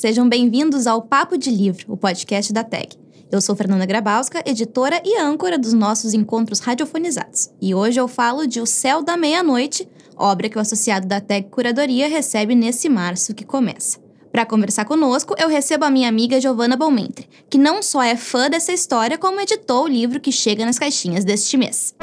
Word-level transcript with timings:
Sejam 0.00 0.26
bem-vindos 0.26 0.86
ao 0.86 1.02
Papo 1.02 1.36
de 1.36 1.50
Livro, 1.50 1.84
o 1.86 1.94
podcast 1.94 2.50
da 2.54 2.64
TAG. 2.64 2.96
Eu 3.30 3.38
sou 3.38 3.54
Fernanda 3.54 3.84
Grabowska, 3.84 4.42
editora 4.46 4.98
e 5.04 5.20
âncora 5.20 5.58
dos 5.58 5.74
nossos 5.74 6.14
encontros 6.14 6.58
radiofonizados. 6.60 7.50
E 7.60 7.74
hoje 7.74 8.00
eu 8.00 8.08
falo 8.08 8.46
de 8.46 8.62
O 8.62 8.66
Céu 8.66 9.02
da 9.02 9.14
Meia-Noite, 9.14 9.86
obra 10.16 10.48
que 10.48 10.56
o 10.56 10.60
associado 10.60 11.06
da 11.06 11.20
TEG 11.20 11.50
Curadoria 11.50 12.08
recebe 12.08 12.54
nesse 12.54 12.88
março 12.88 13.34
que 13.34 13.44
começa. 13.44 13.98
Para 14.32 14.46
conversar 14.46 14.86
conosco, 14.86 15.34
eu 15.36 15.50
recebo 15.50 15.84
a 15.84 15.90
minha 15.90 16.08
amiga 16.08 16.40
Giovanna 16.40 16.78
Balmentre, 16.78 17.28
que 17.50 17.58
não 17.58 17.82
só 17.82 18.02
é 18.02 18.16
fã 18.16 18.48
dessa 18.48 18.72
história, 18.72 19.18
como 19.18 19.38
editou 19.38 19.84
o 19.84 19.88
livro 19.88 20.18
que 20.18 20.32
chega 20.32 20.64
nas 20.64 20.78
caixinhas 20.78 21.26
deste 21.26 21.58
mês. 21.58 21.94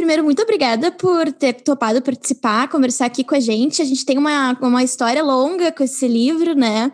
Primeiro, 0.00 0.24
muito 0.24 0.40
obrigada 0.40 0.90
por 0.90 1.30
ter 1.30 1.52
topado 1.52 2.00
participar, 2.00 2.68
conversar 2.68 3.04
aqui 3.04 3.22
com 3.22 3.34
a 3.34 3.38
gente. 3.38 3.82
A 3.82 3.84
gente 3.84 4.02
tem 4.06 4.16
uma, 4.16 4.52
uma 4.58 4.82
história 4.82 5.22
longa 5.22 5.70
com 5.70 5.84
esse 5.84 6.08
livro, 6.08 6.54
né? 6.54 6.90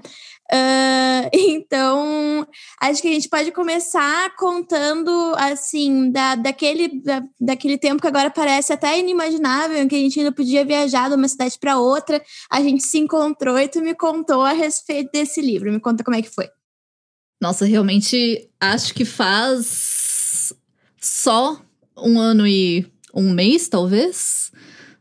Uh, 0.53 1.31
então, 1.33 2.45
acho 2.83 3.01
que 3.01 3.07
a 3.07 3.13
gente 3.13 3.29
pode 3.29 3.53
começar 3.53 4.35
contando, 4.35 5.33
assim, 5.37 6.11
da, 6.11 6.35
daquele, 6.35 7.01
da, 7.01 7.23
daquele 7.41 7.79
tempo 7.79 8.03
que 8.03 8.09
agora 8.09 8.29
parece 8.29 8.73
até 8.73 8.99
inimaginável, 8.99 9.79
em 9.79 9.87
que 9.87 9.95
a 9.95 10.01
gente 10.01 10.19
ainda 10.19 10.33
podia 10.33 10.65
viajar 10.65 11.09
de 11.09 11.15
uma 11.15 11.29
cidade 11.29 11.57
para 11.61 11.79
outra. 11.79 12.21
A 12.51 12.61
gente 12.61 12.83
se 12.83 12.99
encontrou 12.99 13.57
e 13.57 13.69
tu 13.69 13.81
me 13.81 13.95
contou 13.95 14.43
a 14.43 14.51
respeito 14.51 15.13
desse 15.13 15.41
livro. 15.41 15.73
Me 15.73 15.79
conta 15.79 16.03
como 16.03 16.17
é 16.17 16.23
que 16.23 16.29
foi. 16.29 16.49
Nossa, 17.41 17.67
realmente 17.67 18.51
acho 18.61 18.93
que 18.93 19.05
faz 19.05 20.53
só 21.01 21.63
um 21.97 22.19
ano 22.19 22.47
e 22.47 22.85
um 23.17 23.31
mês, 23.31 23.67
talvez, 23.67 24.53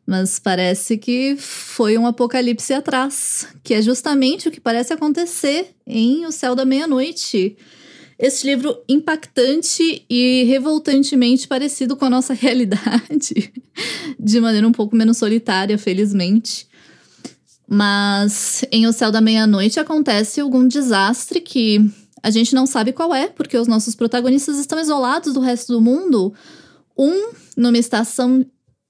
mas 0.08 0.40
parece 0.40 0.98
que 0.98 1.36
foi 1.38 1.98
um 1.98 2.08
apocalipse 2.08 2.74
atrás, 2.74 3.48
que 3.64 3.74
é 3.74 3.82
justamente 3.82 4.48
o 4.48 4.52
que 4.52 4.62
parece 4.62 4.94
acontecer 4.94 5.76
em 5.86 6.26
O 6.26 6.32
Céu 6.32 6.56
da 6.56 6.64
Meia-Noite. 6.64 7.58
Este 8.18 8.48
livro 8.48 8.78
impactante 8.88 10.06
e 10.10 10.44
revoltantemente 10.46 11.48
parecido 11.48 11.98
com 11.98 12.06
a 12.06 12.10
nossa 12.10 12.32
realidade, 12.38 13.52
de 14.18 14.40
maneira 14.40 14.68
um 14.68 14.72
pouco 14.72 14.96
menos 14.96 15.18
solitária, 15.18 15.78
felizmente. 15.78 16.68
Mas 17.68 18.64
em 18.72 18.88
O 18.88 18.94
Céu 18.94 19.12
da 19.12 19.20
Meia-Noite 19.20 19.80
acontece 19.80 20.40
algum 20.40 20.66
desastre 20.66 21.42
que 21.42 21.82
a 22.24 22.30
gente 22.30 22.56
não 22.56 22.66
sabe 22.66 22.94
qual 22.94 23.14
é, 23.14 23.28
porque 23.28 23.58
os 23.58 23.68
nossos 23.68 23.96
protagonistas 23.96 24.58
estão 24.58 24.80
isolados 24.80 25.34
do 25.34 25.40
resto 25.40 25.74
do 25.74 25.82
mundo. 25.82 26.34
Um 26.98 27.32
numa 27.58 27.78
estação 27.78 28.46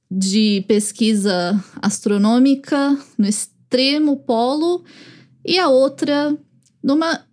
de 0.09 0.64
pesquisa 0.67 1.64
astronômica 1.81 2.98
no 3.17 3.28
extremo 3.28 4.17
polo 4.17 4.84
e 5.44 5.58
a 5.58 5.67
outra 5.67 6.38
numa 6.83 7.26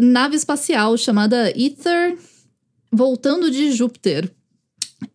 nave 0.00 0.36
espacial 0.36 0.96
chamada 0.96 1.50
Ether 1.50 2.16
voltando 2.92 3.50
de 3.50 3.72
Júpiter. 3.72 4.30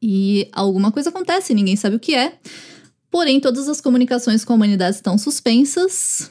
E 0.01 0.47
alguma 0.51 0.91
coisa 0.91 1.09
acontece, 1.09 1.53
ninguém 1.53 1.75
sabe 1.75 1.95
o 1.95 1.99
que 1.99 2.13
é. 2.13 2.37
Porém, 3.09 3.39
todas 3.39 3.67
as 3.67 3.81
comunicações 3.81 4.45
com 4.45 4.53
a 4.53 4.55
humanidade 4.55 4.97
estão 4.97 5.17
suspensas 5.17 6.29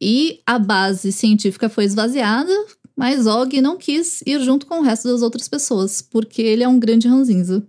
e 0.00 0.40
a 0.46 0.58
base 0.58 1.10
científica 1.10 1.68
foi 1.68 1.84
esvaziada, 1.84 2.52
mas 2.96 3.26
Og 3.26 3.60
não 3.62 3.76
quis 3.76 4.22
ir 4.26 4.40
junto 4.40 4.66
com 4.66 4.80
o 4.80 4.82
resto 4.82 5.08
das 5.08 5.22
outras 5.22 5.48
pessoas, 5.48 6.02
porque 6.02 6.42
ele 6.42 6.62
é 6.62 6.68
um 6.68 6.78
grande 6.78 7.08
ranzinza. 7.08 7.66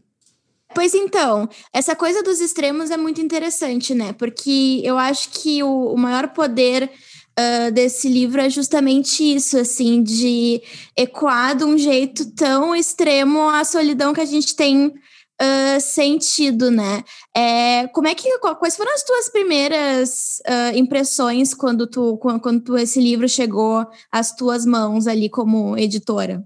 Pois 0.73 0.93
então, 0.93 1.49
essa 1.73 1.95
coisa 1.95 2.21
dos 2.21 2.39
extremos 2.39 2.91
é 2.91 2.97
muito 2.97 3.19
interessante, 3.19 3.95
né? 3.95 4.13
Porque 4.13 4.81
eu 4.83 4.97
acho 4.97 5.29
que 5.31 5.63
o, 5.63 5.93
o 5.93 5.97
maior 5.97 6.27
poder 6.29 6.91
uh, 7.39 7.71
desse 7.71 8.07
livro 8.07 8.39
é 8.39 8.49
justamente 8.49 9.23
isso, 9.23 9.57
assim, 9.57 10.03
de 10.03 10.61
ecoar 10.95 11.55
de 11.55 11.63
um 11.63 11.77
jeito 11.77 12.33
tão 12.35 12.75
extremo 12.75 13.49
a 13.49 13.63
solidão 13.63 14.13
que 14.13 14.21
a 14.21 14.25
gente 14.25 14.55
tem 14.55 14.87
uh, 14.87 15.81
sentido, 15.81 16.69
né? 16.69 17.03
É, 17.35 17.87
como 17.87 18.07
é 18.07 18.13
que 18.13 18.37
quais 18.39 18.75
foram 18.75 18.93
as 18.93 19.03
tuas 19.03 19.29
primeiras 19.29 20.39
uh, 20.47 20.77
impressões 20.77 21.53
quando 21.53 21.87
tu 21.87 22.17
quando, 22.17 22.41
quando 22.41 22.63
tu, 22.63 22.77
esse 22.77 22.99
livro 22.99 23.27
chegou 23.27 23.85
às 24.11 24.35
tuas 24.35 24.65
mãos 24.65 25.07
ali 25.07 25.29
como 25.29 25.77
editora? 25.77 26.43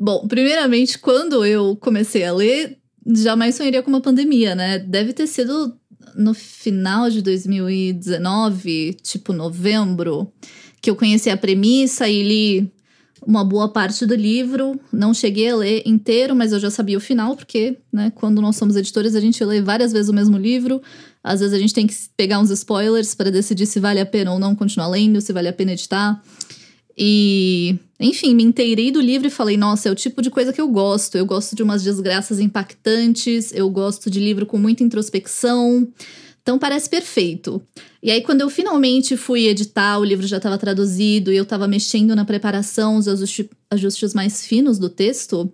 Bom, 0.00 0.26
primeiramente, 0.26 0.98
quando 0.98 1.44
eu 1.44 1.76
comecei 1.76 2.24
a 2.24 2.32
ler, 2.32 2.78
jamais 3.06 3.54
sonharia 3.54 3.82
com 3.82 3.90
uma 3.90 4.00
pandemia, 4.00 4.54
né? 4.54 4.78
Deve 4.78 5.12
ter 5.12 5.26
sido 5.26 5.76
no 6.14 6.34
final 6.34 7.10
de 7.10 7.22
2019, 7.22 8.96
tipo 9.02 9.32
novembro, 9.32 10.32
que 10.80 10.90
eu 10.90 10.96
conheci 10.96 11.30
a 11.30 11.36
premissa 11.36 12.08
e 12.08 12.22
li 12.22 12.72
uma 13.26 13.44
boa 13.44 13.68
parte 13.68 14.04
do 14.06 14.14
livro. 14.14 14.78
Não 14.92 15.14
cheguei 15.14 15.50
a 15.50 15.56
ler 15.56 15.82
inteiro, 15.86 16.36
mas 16.36 16.52
eu 16.52 16.60
já 16.60 16.70
sabia 16.70 16.98
o 16.98 17.00
final, 17.00 17.36
porque, 17.36 17.78
né, 17.92 18.12
quando 18.14 18.40
nós 18.40 18.56
somos 18.56 18.76
editores, 18.76 19.14
a 19.14 19.20
gente 19.20 19.42
lê 19.44 19.60
várias 19.60 19.92
vezes 19.92 20.08
o 20.08 20.14
mesmo 20.14 20.36
livro. 20.36 20.82
Às 21.22 21.40
vezes 21.40 21.54
a 21.54 21.58
gente 21.58 21.72
tem 21.72 21.86
que 21.86 21.94
pegar 22.16 22.38
uns 22.38 22.50
spoilers 22.50 23.14
para 23.14 23.30
decidir 23.30 23.66
se 23.66 23.80
vale 23.80 24.00
a 24.00 24.06
pena 24.06 24.32
ou 24.32 24.38
não 24.38 24.54
continuar 24.54 24.88
lendo, 24.88 25.20
se 25.20 25.32
vale 25.32 25.48
a 25.48 25.52
pena 25.52 25.72
editar. 25.72 26.22
E, 26.96 27.76
enfim, 27.98 28.34
me 28.34 28.42
inteirei 28.42 28.90
do 28.90 29.00
livro 29.00 29.26
e 29.26 29.30
falei: 29.30 29.56
nossa, 29.56 29.88
é 29.88 29.92
o 29.92 29.96
tipo 29.96 30.22
de 30.22 30.30
coisa 30.30 30.52
que 30.52 30.60
eu 30.60 30.68
gosto. 30.68 31.16
Eu 31.16 31.26
gosto 31.26 31.56
de 31.56 31.62
umas 31.62 31.82
desgraças 31.82 32.38
impactantes, 32.38 33.52
eu 33.52 33.68
gosto 33.68 34.10
de 34.10 34.20
livro 34.20 34.46
com 34.46 34.58
muita 34.58 34.84
introspecção. 34.84 35.88
Então 36.44 36.58
parece 36.58 36.90
perfeito. 36.90 37.60
E 38.02 38.10
aí, 38.10 38.20
quando 38.20 38.42
eu 38.42 38.50
finalmente 38.50 39.16
fui 39.16 39.46
editar, 39.46 39.98
o 39.98 40.04
livro 40.04 40.26
já 40.26 40.36
estava 40.36 40.58
traduzido 40.58 41.32
e 41.32 41.36
eu 41.36 41.42
estava 41.42 41.66
mexendo 41.66 42.14
na 42.14 42.24
preparação, 42.24 42.96
os 42.96 43.08
ajustes, 43.70 44.12
mais 44.12 44.46
finos 44.46 44.78
do 44.78 44.90
texto, 44.90 45.50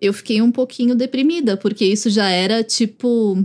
eu 0.00 0.14
fiquei 0.14 0.40
um 0.40 0.50
pouquinho 0.50 0.94
deprimida, 0.94 1.58
porque 1.58 1.84
isso 1.84 2.08
já 2.08 2.30
era 2.30 2.64
tipo. 2.64 3.44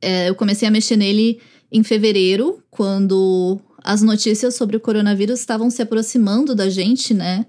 É, 0.00 0.30
eu 0.30 0.34
comecei 0.34 0.66
a 0.66 0.70
mexer 0.70 0.96
nele 0.96 1.38
em 1.70 1.82
fevereiro, 1.82 2.62
quando 2.70 3.60
as 3.88 4.02
notícias 4.02 4.54
sobre 4.54 4.76
o 4.76 4.80
coronavírus 4.80 5.40
estavam 5.40 5.70
se 5.70 5.80
aproximando 5.80 6.54
da 6.54 6.68
gente, 6.68 7.14
né? 7.14 7.46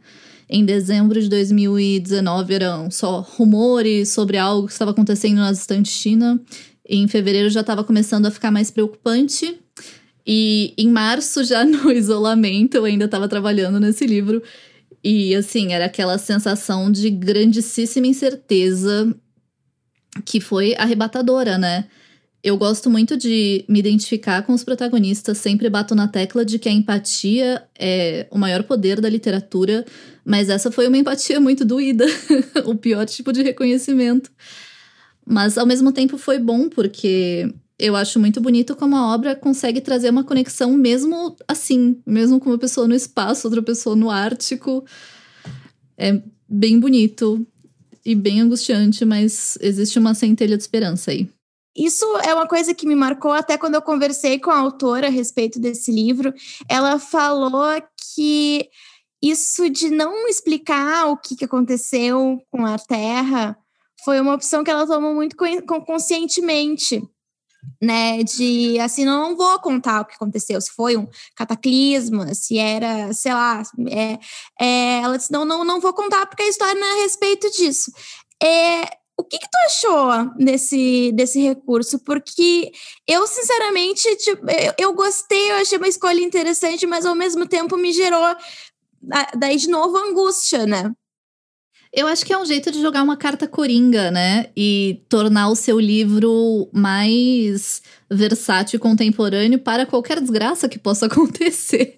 Em 0.49 0.63
dezembro 0.63 1.21
de 1.21 1.27
2019 1.27 2.53
eram 2.53 2.89
só 2.89 3.19
rumores 3.19 4.07
sobre 4.07 4.37
algo 4.37 4.65
que 4.65 4.71
estava 4.71 4.91
acontecendo 4.91 5.39
na 5.39 5.51
distante 5.51 5.89
China. 5.89 6.41
Em 6.87 7.09
fevereiro 7.09 7.49
já 7.49 7.59
estava 7.59 7.83
começando 7.83 8.25
a 8.25 8.31
ficar 8.31 8.51
mais 8.51 8.71
preocupante. 8.71 9.59
E 10.25 10.73
em 10.77 10.89
março, 10.89 11.43
já 11.43 11.65
no 11.67 11.91
isolamento, 11.91 12.75
eu 12.75 12.85
ainda 12.85 13.03
estava 13.03 13.27
trabalhando 13.27 13.77
nesse 13.77 14.05
livro. 14.05 14.41
E 15.03 15.35
assim, 15.35 15.73
era 15.73 15.87
aquela 15.87 16.17
sensação 16.17 16.89
de 16.89 17.09
grandíssima 17.09 18.07
incerteza 18.07 19.13
que 20.23 20.39
foi 20.39 20.73
arrebatadora, 20.77 21.57
né? 21.57 21.89
Eu 22.41 22.57
gosto 22.57 22.89
muito 22.89 23.17
de 23.17 23.65
me 23.67 23.79
identificar 23.79 24.43
com 24.43 24.53
os 24.53 24.63
protagonistas, 24.63 25.37
sempre 25.39 25.69
bato 25.69 25.93
na 25.93 26.07
tecla 26.07 26.45
de 26.45 26.57
que 26.57 26.69
a 26.69 26.71
empatia 26.71 27.63
é 27.77 28.27
o 28.31 28.37
maior 28.37 28.63
poder 28.63 29.01
da 29.01 29.09
literatura, 29.09 29.85
mas 30.23 30.47
essa 30.47 30.71
foi 30.71 30.87
uma 30.87 30.97
empatia 30.97 31.39
muito 31.39 31.65
doída, 31.65 32.05
o 32.65 32.75
pior 32.75 33.05
tipo 33.05 33.33
de 33.33 33.43
reconhecimento. 33.43 34.31
Mas 35.25 35.57
ao 35.57 35.65
mesmo 35.65 35.91
tempo 35.91 36.17
foi 36.17 36.39
bom, 36.39 36.69
porque 36.69 37.53
eu 37.77 37.95
acho 37.95 38.17
muito 38.19 38.39
bonito 38.39 38.73
como 38.73 38.95
a 38.95 39.13
obra 39.13 39.35
consegue 39.35 39.81
trazer 39.81 40.09
uma 40.09 40.23
conexão 40.23 40.71
mesmo 40.73 41.35
assim, 41.45 42.01
mesmo 42.05 42.39
com 42.39 42.49
uma 42.51 42.57
pessoa 42.57 42.87
no 42.87 42.95
espaço, 42.95 43.47
outra 43.47 43.61
pessoa 43.61 43.97
no 43.97 44.09
Ártico. 44.09 44.85
É 45.97 46.21
bem 46.47 46.79
bonito 46.79 47.45
e 48.05 48.15
bem 48.15 48.39
angustiante, 48.39 49.03
mas 49.03 49.57
existe 49.61 49.99
uma 49.99 50.13
centelha 50.13 50.55
de 50.55 50.63
esperança 50.63 51.11
aí. 51.11 51.29
Isso 51.79 52.05
é 52.17 52.33
uma 52.33 52.45
coisa 52.45 52.73
que 52.73 52.85
me 52.85 52.93
marcou 52.93 53.31
até 53.31 53.57
quando 53.57 53.75
eu 53.75 53.81
conversei 53.81 54.37
com 54.37 54.51
a 54.51 54.57
autora 54.57 55.07
a 55.07 55.09
respeito 55.09 55.61
desse 55.61 55.93
livro. 55.93 56.33
Ela 56.67 56.99
falou 56.99 57.81
que 58.13 58.69
isso 59.23 59.69
de 59.69 59.89
não 59.89 60.27
explicar 60.27 61.07
o 61.07 61.15
que, 61.15 61.45
aconteceu 61.45 62.41
com 62.51 62.65
a 62.65 62.77
Terra 62.77 63.57
foi 64.03 64.19
uma 64.19 64.33
opção 64.33 64.61
que 64.61 64.69
ela 64.69 64.85
tomou 64.85 65.15
muito 65.15 65.37
conscientemente. 65.85 67.01
né? 67.81 68.23
De 68.23 68.77
assim, 68.79 69.05
não 69.05 69.37
vou 69.37 69.57
contar 69.59 70.01
o 70.01 70.05
que 70.05 70.15
aconteceu, 70.15 70.59
se 70.59 70.71
foi 70.71 70.97
um 70.97 71.07
cataclisma, 71.33 72.33
se 72.33 72.57
era, 72.57 73.13
sei 73.13 73.33
lá, 73.33 73.63
é, 73.89 74.19
é, 74.59 75.01
ela 75.01 75.17
disse: 75.17 75.31
não, 75.31 75.45
não, 75.45 75.63
não 75.63 75.79
vou 75.79 75.93
contar 75.93 76.25
porque 76.25 76.43
a 76.43 76.49
história 76.49 76.75
não 76.75 76.87
é 76.87 76.99
a 76.99 77.03
respeito 77.03 77.49
disso. 77.51 77.89
É, 78.43 78.98
o 79.19 79.23
que, 79.23 79.37
que, 79.37 79.49
tu 79.49 79.57
achou 79.65 80.33
desse, 80.37 81.11
desse 81.11 81.41
recurso? 81.41 81.99
Porque 81.99 82.71
eu, 83.05 83.27
sinceramente, 83.27 84.15
tipo, 84.15 84.49
eu, 84.49 84.73
eu, 84.77 84.93
gostei, 84.93 85.51
eu 85.51 85.55
achei 85.55 85.77
uma 85.77 85.89
escolha 85.89 86.21
interessante, 86.21 86.87
mas 86.87 87.05
ao 87.05 87.13
mesmo 87.13 87.45
tempo 87.45 87.75
me 87.75 87.91
gerou, 87.91 88.35
daí 89.37 89.57
de 89.57 89.67
novo, 89.67 89.97
angústia, 89.97 90.65
né? 90.65 90.89
Eu 91.91 92.07
acho 92.07 92.25
que 92.25 92.31
é 92.31 92.37
um 92.37 92.45
jeito 92.45 92.71
de 92.71 92.79
jogar 92.79 93.03
uma 93.03 93.17
carta 93.17 93.45
coringa, 93.45 94.09
né? 94.09 94.51
E 94.55 95.01
tornar 95.09 95.49
o 95.49 95.55
seu 95.55 95.77
livro 95.79 96.69
mais 96.71 97.81
versátil 98.09 98.77
e 98.77 98.79
contemporâneo 98.79 99.59
para 99.59 99.85
qualquer 99.85 100.21
desgraça 100.21 100.69
que 100.69 100.79
possa 100.79 101.07
acontecer. 101.07 101.93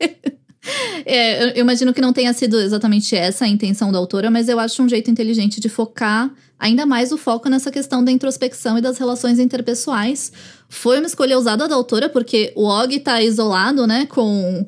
é, 1.05 1.57
eu 1.57 1.61
imagino 1.61 1.93
que 1.93 2.01
não 2.01 2.13
tenha 2.13 2.33
sido 2.33 2.59
exatamente 2.59 3.15
essa 3.15 3.45
a 3.45 3.47
intenção 3.47 3.91
da 3.91 3.99
autora, 3.99 4.31
mas 4.31 4.49
eu 4.49 4.59
acho 4.59 4.81
um 4.81 4.89
jeito 4.89 5.11
inteligente 5.11 5.59
de 5.59 5.69
focar 5.69 6.33
ainda 6.61 6.85
mais 6.85 7.11
o 7.11 7.17
foco 7.17 7.49
nessa 7.49 7.71
questão 7.71 8.03
da 8.03 8.11
introspecção 8.11 8.77
e 8.77 8.81
das 8.81 8.99
relações 8.99 9.39
interpessoais. 9.39 10.31
Foi 10.69 10.99
uma 10.99 11.07
escolha 11.07 11.35
ousada 11.35 11.67
da 11.67 11.73
autora, 11.73 12.07
porque 12.07 12.53
o 12.55 12.65
Og 12.65 12.99
tá 12.99 13.19
isolado, 13.21 13.87
né, 13.87 14.05
com 14.05 14.65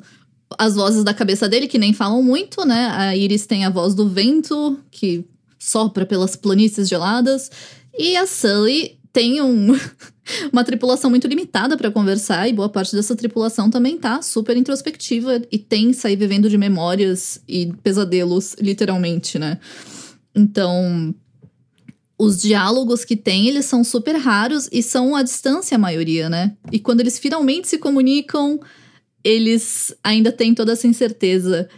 as 0.58 0.74
vozes 0.74 1.04
da 1.04 1.14
cabeça 1.14 1.48
dele, 1.48 1.68
que 1.68 1.78
nem 1.78 1.92
falam 1.92 2.20
muito, 2.20 2.66
né? 2.66 2.88
A 2.92 3.16
Iris 3.16 3.46
tem 3.46 3.64
a 3.64 3.70
voz 3.70 3.94
do 3.94 4.08
vento, 4.08 4.78
que 4.90 5.24
sopra 5.56 6.04
pelas 6.04 6.34
planícies 6.34 6.88
geladas. 6.88 7.50
E 7.96 8.16
a 8.16 8.26
Sully 8.26 8.98
tem 9.12 9.40
um, 9.40 9.68
uma 10.52 10.64
tripulação 10.64 11.10
muito 11.10 11.28
limitada 11.28 11.76
para 11.76 11.92
conversar, 11.92 12.48
e 12.48 12.52
boa 12.52 12.68
parte 12.68 12.94
dessa 12.94 13.14
tripulação 13.14 13.70
também 13.70 13.96
tá 13.96 14.20
super 14.20 14.56
introspectiva 14.56 15.40
e 15.50 15.58
tensa 15.58 16.10
e 16.10 16.16
vivendo 16.16 16.50
de 16.50 16.58
memórias 16.58 17.40
e 17.48 17.72
pesadelos, 17.84 18.56
literalmente, 18.60 19.38
né? 19.38 19.58
Então, 20.34 21.14
os 22.18 22.40
diálogos 22.40 23.04
que 23.04 23.16
tem, 23.16 23.48
eles 23.48 23.64
são 23.64 23.82
super 23.82 24.16
raros 24.16 24.68
e 24.70 24.82
são 24.82 25.16
à 25.16 25.22
distância 25.22 25.74
a 25.74 25.78
maioria, 25.78 26.28
né? 26.28 26.56
E 26.70 26.78
quando 26.78 27.00
eles 27.00 27.18
finalmente 27.18 27.68
se 27.68 27.78
comunicam, 27.78 28.60
eles 29.22 29.94
ainda 30.02 30.30
têm 30.30 30.54
toda 30.54 30.72
essa 30.72 30.86
incerteza. 30.86 31.68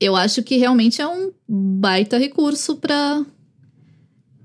Eu 0.00 0.16
acho 0.16 0.42
que 0.42 0.56
realmente 0.56 1.02
é 1.02 1.06
um 1.06 1.30
baita 1.46 2.16
recurso 2.16 2.76
para 2.76 3.24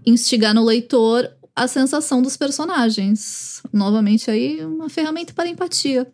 instigar 0.05 0.53
no 0.53 0.65
leitor 0.65 1.31
a 1.55 1.67
sensação 1.67 2.21
dos 2.21 2.35
personagens. 2.35 3.63
Novamente 3.71 4.29
aí 4.29 4.63
uma 4.65 4.89
ferramenta 4.89 5.33
para 5.33 5.47
empatia. 5.47 6.05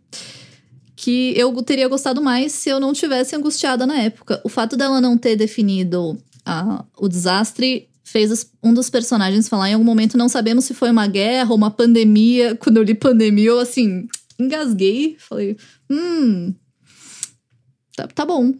Que 0.95 1.33
eu 1.35 1.51
teria 1.63 1.87
gostado 1.87 2.21
mais 2.21 2.51
se 2.51 2.69
eu 2.69 2.79
não 2.79 2.93
tivesse 2.93 3.35
angustiada 3.35 3.87
na 3.87 3.97
época. 3.97 4.39
O 4.43 4.49
fato 4.49 4.77
dela 4.77 5.01
não 5.01 5.17
ter 5.17 5.35
definido 5.35 6.15
a, 6.45 6.85
o 6.99 7.07
desastre 7.07 7.89
fez 8.11 8.51
um 8.61 8.73
dos 8.73 8.89
personagens 8.89 9.47
falar 9.47 9.69
em 9.69 9.73
algum 9.73 9.85
momento, 9.85 10.17
não 10.17 10.27
sabemos 10.27 10.65
se 10.65 10.73
foi 10.73 10.91
uma 10.91 11.07
guerra 11.07 11.51
ou 11.51 11.57
uma 11.57 11.71
pandemia. 11.71 12.55
Quando 12.59 12.77
eu 12.77 12.83
li 12.83 12.93
pandemia, 12.93 13.49
eu 13.49 13.59
assim, 13.59 14.07
engasguei. 14.37 15.15
Falei, 15.17 15.55
hum, 15.89 16.53
tá, 17.95 18.07
tá 18.07 18.25
bom. 18.25 18.53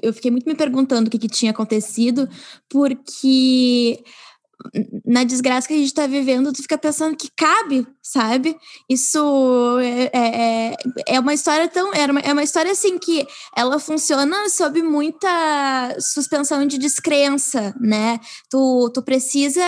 Eu 0.00 0.12
fiquei 0.12 0.30
muito 0.30 0.48
me 0.48 0.54
perguntando 0.54 1.08
o 1.08 1.10
que, 1.10 1.18
que 1.18 1.28
tinha 1.28 1.50
acontecido, 1.50 2.28
porque 2.68 4.02
na 5.04 5.24
desgraça 5.24 5.68
que 5.68 5.74
a 5.74 5.76
gente 5.76 5.86
está 5.86 6.06
vivendo, 6.06 6.52
tu 6.52 6.62
fica 6.62 6.78
pensando 6.78 7.16
que 7.16 7.28
cabe, 7.36 7.86
sabe? 8.02 8.56
Isso 8.88 9.78
é, 9.80 10.10
é, 10.12 10.70
é, 10.70 10.76
é 11.06 11.20
uma 11.20 11.34
história 11.34 11.68
tão. 11.68 11.92
É 11.92 12.06
uma, 12.06 12.20
é 12.20 12.32
uma 12.32 12.42
história 12.42 12.72
assim 12.72 12.98
que 12.98 13.26
ela 13.56 13.78
funciona 13.78 14.48
sob 14.48 14.82
muita 14.82 15.96
suspensão 16.00 16.66
de 16.66 16.78
descrença, 16.78 17.74
né? 17.80 18.18
Tu, 18.50 18.90
tu 18.94 19.02
precisa 19.02 19.62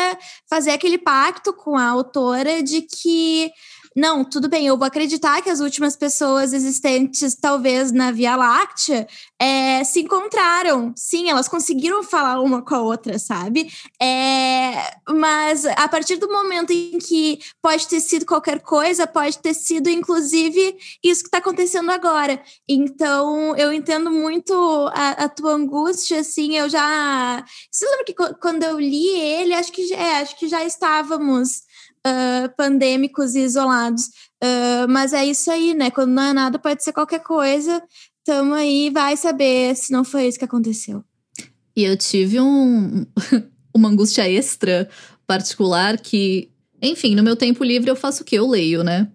fazer 0.48 0.70
aquele 0.70 0.98
pacto 0.98 1.52
com 1.52 1.76
a 1.76 1.86
autora 1.86 2.62
de 2.62 2.82
que 2.82 3.50
não, 3.96 4.24
tudo 4.24 4.48
bem, 4.48 4.66
eu 4.66 4.76
vou 4.76 4.86
acreditar 4.86 5.40
que 5.40 5.48
as 5.48 5.60
últimas 5.60 5.94
pessoas 5.94 6.52
existentes, 6.52 7.36
talvez 7.36 7.92
na 7.92 8.10
Via 8.10 8.34
Láctea, 8.34 9.06
é, 9.38 9.84
se 9.84 10.00
encontraram. 10.00 10.92
Sim, 10.96 11.30
elas 11.30 11.46
conseguiram 11.46 12.02
falar 12.02 12.40
uma 12.40 12.60
com 12.60 12.74
a 12.74 12.82
outra, 12.82 13.20
sabe? 13.20 13.70
É, 14.02 14.96
mas 15.08 15.64
a 15.64 15.86
partir 15.86 16.16
do 16.16 16.28
momento 16.28 16.72
em 16.72 16.98
que 16.98 17.38
pode 17.62 17.86
ter 17.86 18.00
sido 18.00 18.26
qualquer 18.26 18.60
coisa, 18.60 19.06
pode 19.06 19.38
ter 19.38 19.54
sido, 19.54 19.88
inclusive, 19.88 20.76
isso 21.02 21.22
que 21.22 21.28
está 21.28 21.38
acontecendo 21.38 21.90
agora. 21.92 22.42
Então, 22.68 23.56
eu 23.56 23.72
entendo 23.72 24.10
muito 24.10 24.52
a, 24.92 25.10
a, 25.24 25.28
tua 25.28 25.52
angústia, 25.52 26.18
assim, 26.18 26.56
eu 26.56 26.68
já. 26.68 27.44
Você 27.70 27.86
lembra 27.88 28.04
que 28.06 28.14
quando 28.40 28.64
eu 28.64 28.80
li 28.80 29.08
ele, 29.10 29.54
acho 29.54 29.70
que, 29.70 29.94
é, 29.94 30.20
acho 30.20 30.36
que 30.36 30.48
já 30.48 30.64
estávamos 30.64 31.62
uh, 32.06 32.54
pandêmicos 32.56 33.34
e 33.34 33.40
isolados. 33.40 34.04
Uh, 34.42 34.88
mas 34.88 35.12
é 35.12 35.24
isso 35.24 35.50
aí, 35.50 35.74
né? 35.74 35.90
Quando 35.90 36.10
não 36.10 36.22
é 36.22 36.32
nada, 36.32 36.58
pode 36.58 36.84
ser 36.84 36.92
qualquer 36.92 37.20
coisa. 37.20 37.82
Tamo 38.24 38.54
aí, 38.54 38.90
vai 38.90 39.16
saber 39.16 39.74
se 39.76 39.92
não 39.92 40.04
foi 40.04 40.26
isso 40.26 40.38
que 40.38 40.44
aconteceu. 40.44 41.04
E 41.76 41.84
eu 41.84 41.96
tive 41.96 42.40
um, 42.40 43.04
uma 43.74 43.88
angústia 43.88 44.28
extra 44.28 44.88
particular 45.26 45.98
que, 45.98 46.50
enfim, 46.80 47.14
no 47.14 47.22
meu 47.22 47.36
tempo 47.36 47.64
livre 47.64 47.90
eu 47.90 47.96
faço 47.96 48.22
o 48.22 48.24
que? 48.24 48.36
Eu 48.36 48.48
leio, 48.48 48.84
né? 48.84 49.08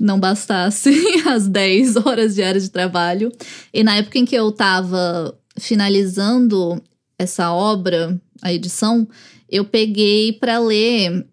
Não 0.00 0.18
bastasse 0.18 0.90
as 1.26 1.48
10 1.48 1.96
horas 1.96 2.34
diárias 2.34 2.64
de 2.64 2.70
trabalho. 2.70 3.32
E 3.72 3.82
na 3.82 3.96
época 3.96 4.18
em 4.18 4.24
que 4.24 4.34
eu 4.34 4.50
tava 4.52 5.36
finalizando 5.58 6.82
essa 7.18 7.52
obra, 7.52 8.18
a 8.40 8.52
edição, 8.52 9.08
eu 9.48 9.64
peguei 9.64 10.32
para 10.32 10.58
ler 10.58 11.26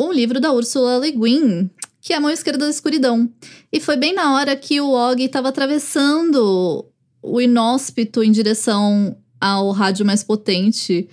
um 0.00 0.12
livro 0.12 0.40
da 0.40 0.50
Ursula 0.50 0.98
Le 0.98 1.12
Guin, 1.12 1.70
que 2.00 2.14
é 2.14 2.16
A 2.16 2.20
Mão 2.20 2.30
Esquerda 2.30 2.64
da 2.64 2.70
Escuridão. 2.70 3.30
E 3.70 3.78
foi 3.78 3.96
bem 3.96 4.14
na 4.14 4.34
hora 4.34 4.56
que 4.56 4.80
o 4.80 4.90
Og 4.90 5.22
estava 5.22 5.50
atravessando 5.50 6.86
o 7.22 7.40
inóspito 7.40 8.22
em 8.22 8.32
direção 8.32 9.16
ao 9.38 9.70
rádio 9.72 10.06
mais 10.06 10.24
potente 10.24 11.06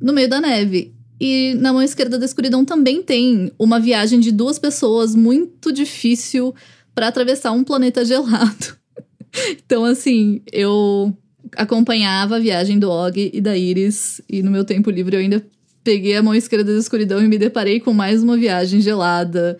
no 0.00 0.12
meio 0.12 0.28
da 0.28 0.40
neve. 0.40 0.94
E 1.20 1.54
na 1.54 1.72
mão 1.72 1.82
esquerda 1.82 2.18
da 2.18 2.26
escuridão 2.26 2.64
também 2.64 3.02
tem 3.02 3.50
uma 3.58 3.80
viagem 3.80 4.20
de 4.20 4.30
duas 4.30 4.58
pessoas 4.58 5.14
muito 5.14 5.72
difícil 5.72 6.54
para 6.94 7.08
atravessar 7.08 7.52
um 7.52 7.64
planeta 7.64 8.04
gelado. 8.04 8.76
então, 9.64 9.84
assim, 9.84 10.42
eu 10.52 11.16
acompanhava 11.56 12.36
a 12.36 12.40
viagem 12.40 12.78
do 12.78 12.90
Og 12.90 13.30
e 13.32 13.40
da 13.40 13.56
Iris, 13.56 14.20
e 14.28 14.42
no 14.42 14.50
meu 14.50 14.64
tempo 14.64 14.90
livre 14.90 15.16
eu 15.16 15.20
ainda 15.20 15.44
peguei 15.86 16.16
a 16.16 16.22
mão 16.22 16.34
esquerda 16.34 16.72
da 16.72 16.80
escuridão 16.80 17.22
e 17.22 17.28
me 17.28 17.38
deparei 17.38 17.78
com 17.78 17.92
mais 17.92 18.20
uma 18.20 18.36
viagem 18.36 18.80
gelada 18.80 19.56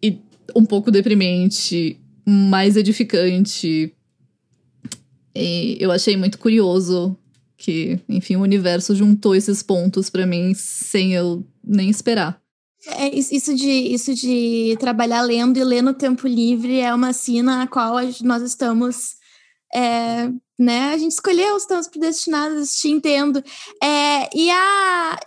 e 0.00 0.16
um 0.54 0.64
pouco 0.64 0.88
deprimente, 0.88 1.98
mais 2.24 2.76
edificante. 2.76 3.92
E 5.34 5.76
eu 5.80 5.90
achei 5.90 6.16
muito 6.16 6.38
curioso 6.38 7.16
que, 7.56 7.98
enfim, 8.08 8.36
o 8.36 8.42
universo 8.42 8.94
juntou 8.94 9.34
esses 9.34 9.64
pontos 9.64 10.08
para 10.08 10.24
mim 10.24 10.54
sem 10.54 11.12
eu 11.12 11.44
nem 11.64 11.90
esperar. 11.90 12.40
É, 12.86 13.12
isso, 13.12 13.52
de, 13.52 13.68
isso 13.68 14.14
de 14.14 14.76
trabalhar 14.78 15.22
lendo 15.22 15.58
e 15.58 15.64
ler 15.64 15.82
no 15.82 15.92
tempo 15.92 16.28
livre 16.28 16.78
é 16.78 16.94
uma 16.94 17.12
sina 17.12 17.62
a 17.62 17.66
qual 17.66 17.96
nós 18.22 18.42
estamos 18.44 19.16
é, 19.74 20.28
né? 20.58 20.92
A 20.92 20.98
gente 20.98 21.12
escolheu, 21.12 21.56
estamos 21.56 21.88
predestinados, 21.88 22.76
te 22.76 22.88
entendo. 22.88 23.42
É, 23.82 24.28
e, 24.36 24.50
a, 24.50 25.18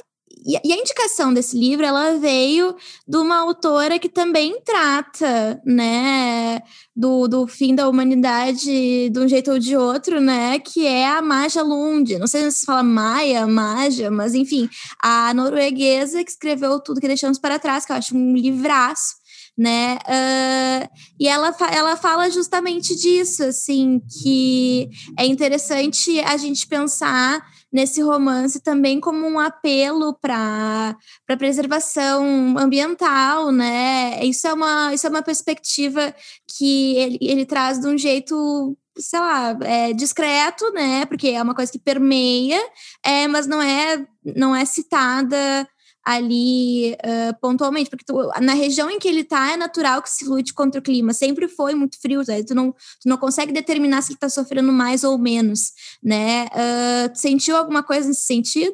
e 0.46 0.74
a 0.74 0.78
indicação 0.78 1.34
desse 1.34 1.58
livro, 1.58 1.86
ela 1.86 2.18
veio 2.18 2.76
de 3.08 3.18
uma 3.18 3.38
autora 3.38 3.98
que 3.98 4.10
também 4.10 4.60
trata, 4.62 5.62
né, 5.66 6.62
do, 6.96 7.28
do 7.28 7.48
fim 7.48 7.74
da 7.74 7.88
humanidade 7.88 9.10
de 9.10 9.20
um 9.20 9.28
jeito 9.28 9.52
ou 9.52 9.60
de 9.60 9.76
outro, 9.78 10.20
né, 10.20 10.60
que 10.60 10.86
é 10.86 11.08
a 11.08 11.22
Maja 11.22 11.64
Lund. 11.64 12.20
Não 12.20 12.28
sei 12.28 12.52
se 12.52 12.66
fala 12.66 12.84
Maia, 12.84 13.48
Maja, 13.48 14.12
mas 14.12 14.36
enfim, 14.36 14.70
a 15.02 15.34
norueguesa 15.34 16.24
que 16.24 16.32
escreveu 16.32 16.80
Tudo 16.80 17.00
que 17.00 17.08
Deixamos 17.08 17.40
para 17.40 17.58
Trás, 17.58 17.86
que 17.86 17.92
eu 17.92 17.96
acho 17.96 18.16
um 18.16 18.36
livraço 18.36 19.23
né? 19.58 19.98
Uh, 20.08 20.90
e 21.20 21.28
ela, 21.28 21.56
ela 21.72 21.96
fala 21.96 22.30
justamente 22.30 22.96
disso, 22.96 23.44
assim, 23.44 24.02
que 24.22 24.90
é 25.18 25.26
interessante 25.26 26.20
a 26.22 26.38
gente 26.38 26.68
pensar 26.68 27.42
nesse 27.72 28.02
romance 28.02 28.62
também 28.62 29.00
como 29.00 29.28
um 29.28 29.40
apelo 29.40 30.14
para 30.14 30.96
a 31.28 31.38
preservação 31.38 32.56
ambiental, 32.58 33.52
né? 33.52 34.24
Isso 34.24 34.48
é 34.48 34.54
uma, 34.54 34.94
isso 34.94 35.08
é 35.08 35.10
uma 35.10 35.24
perspectiva 35.24 36.14
que 36.58 36.96
ele, 36.98 37.18
ele 37.22 37.46
traz 37.46 37.80
de 37.80 37.88
um 37.88 37.98
jeito 37.98 38.78
sei 38.96 39.20
lá, 39.20 39.58
é 39.64 39.92
discreto, 39.92 40.72
né? 40.72 41.06
Porque 41.08 41.30
é 41.30 41.42
uma 41.42 41.56
coisa 41.56 41.72
que 41.72 41.80
permeia, 41.80 42.62
é, 43.04 43.28
mas 43.28 43.48
não 43.48 43.62
é 43.62 44.06
não 44.24 44.56
é 44.56 44.66
citada 44.66 45.68
ali 46.04 46.94
uh, 46.94 47.40
pontualmente, 47.40 47.90
porque 47.90 48.06
tu, 48.06 48.30
na 48.42 48.54
região 48.54 48.90
em 48.90 49.00
que 49.00 49.08
ele 49.08 49.22
está 49.22 49.52
é 49.52 49.58
natural 49.58 50.02
que 50.02 50.10
se 50.10 50.26
lute 50.26 50.54
contra 50.54 50.80
o 50.80 50.84
clima, 50.84 51.14
sempre 51.14 51.48
foi 51.48 51.74
muito 51.76 52.00
frio, 52.00 52.22
né? 52.28 52.44
tu, 52.44 52.54
não, 52.54 52.72
tu 52.72 53.08
não 53.08 53.18
consegue 53.18 53.54
determinar 53.54 54.02
se 54.02 54.10
ele 54.10 54.18
está 54.18 54.30
sofrendo 54.30 54.72
mais 54.72 55.04
ou 55.04 55.18
menos, 55.18 55.72
né? 56.04 56.46
Uh, 56.46 57.16
sentiu 57.16 57.56
alguma 57.56 57.82
coisa 57.82 58.08
nesse 58.08 58.26
sentido? 58.26 58.74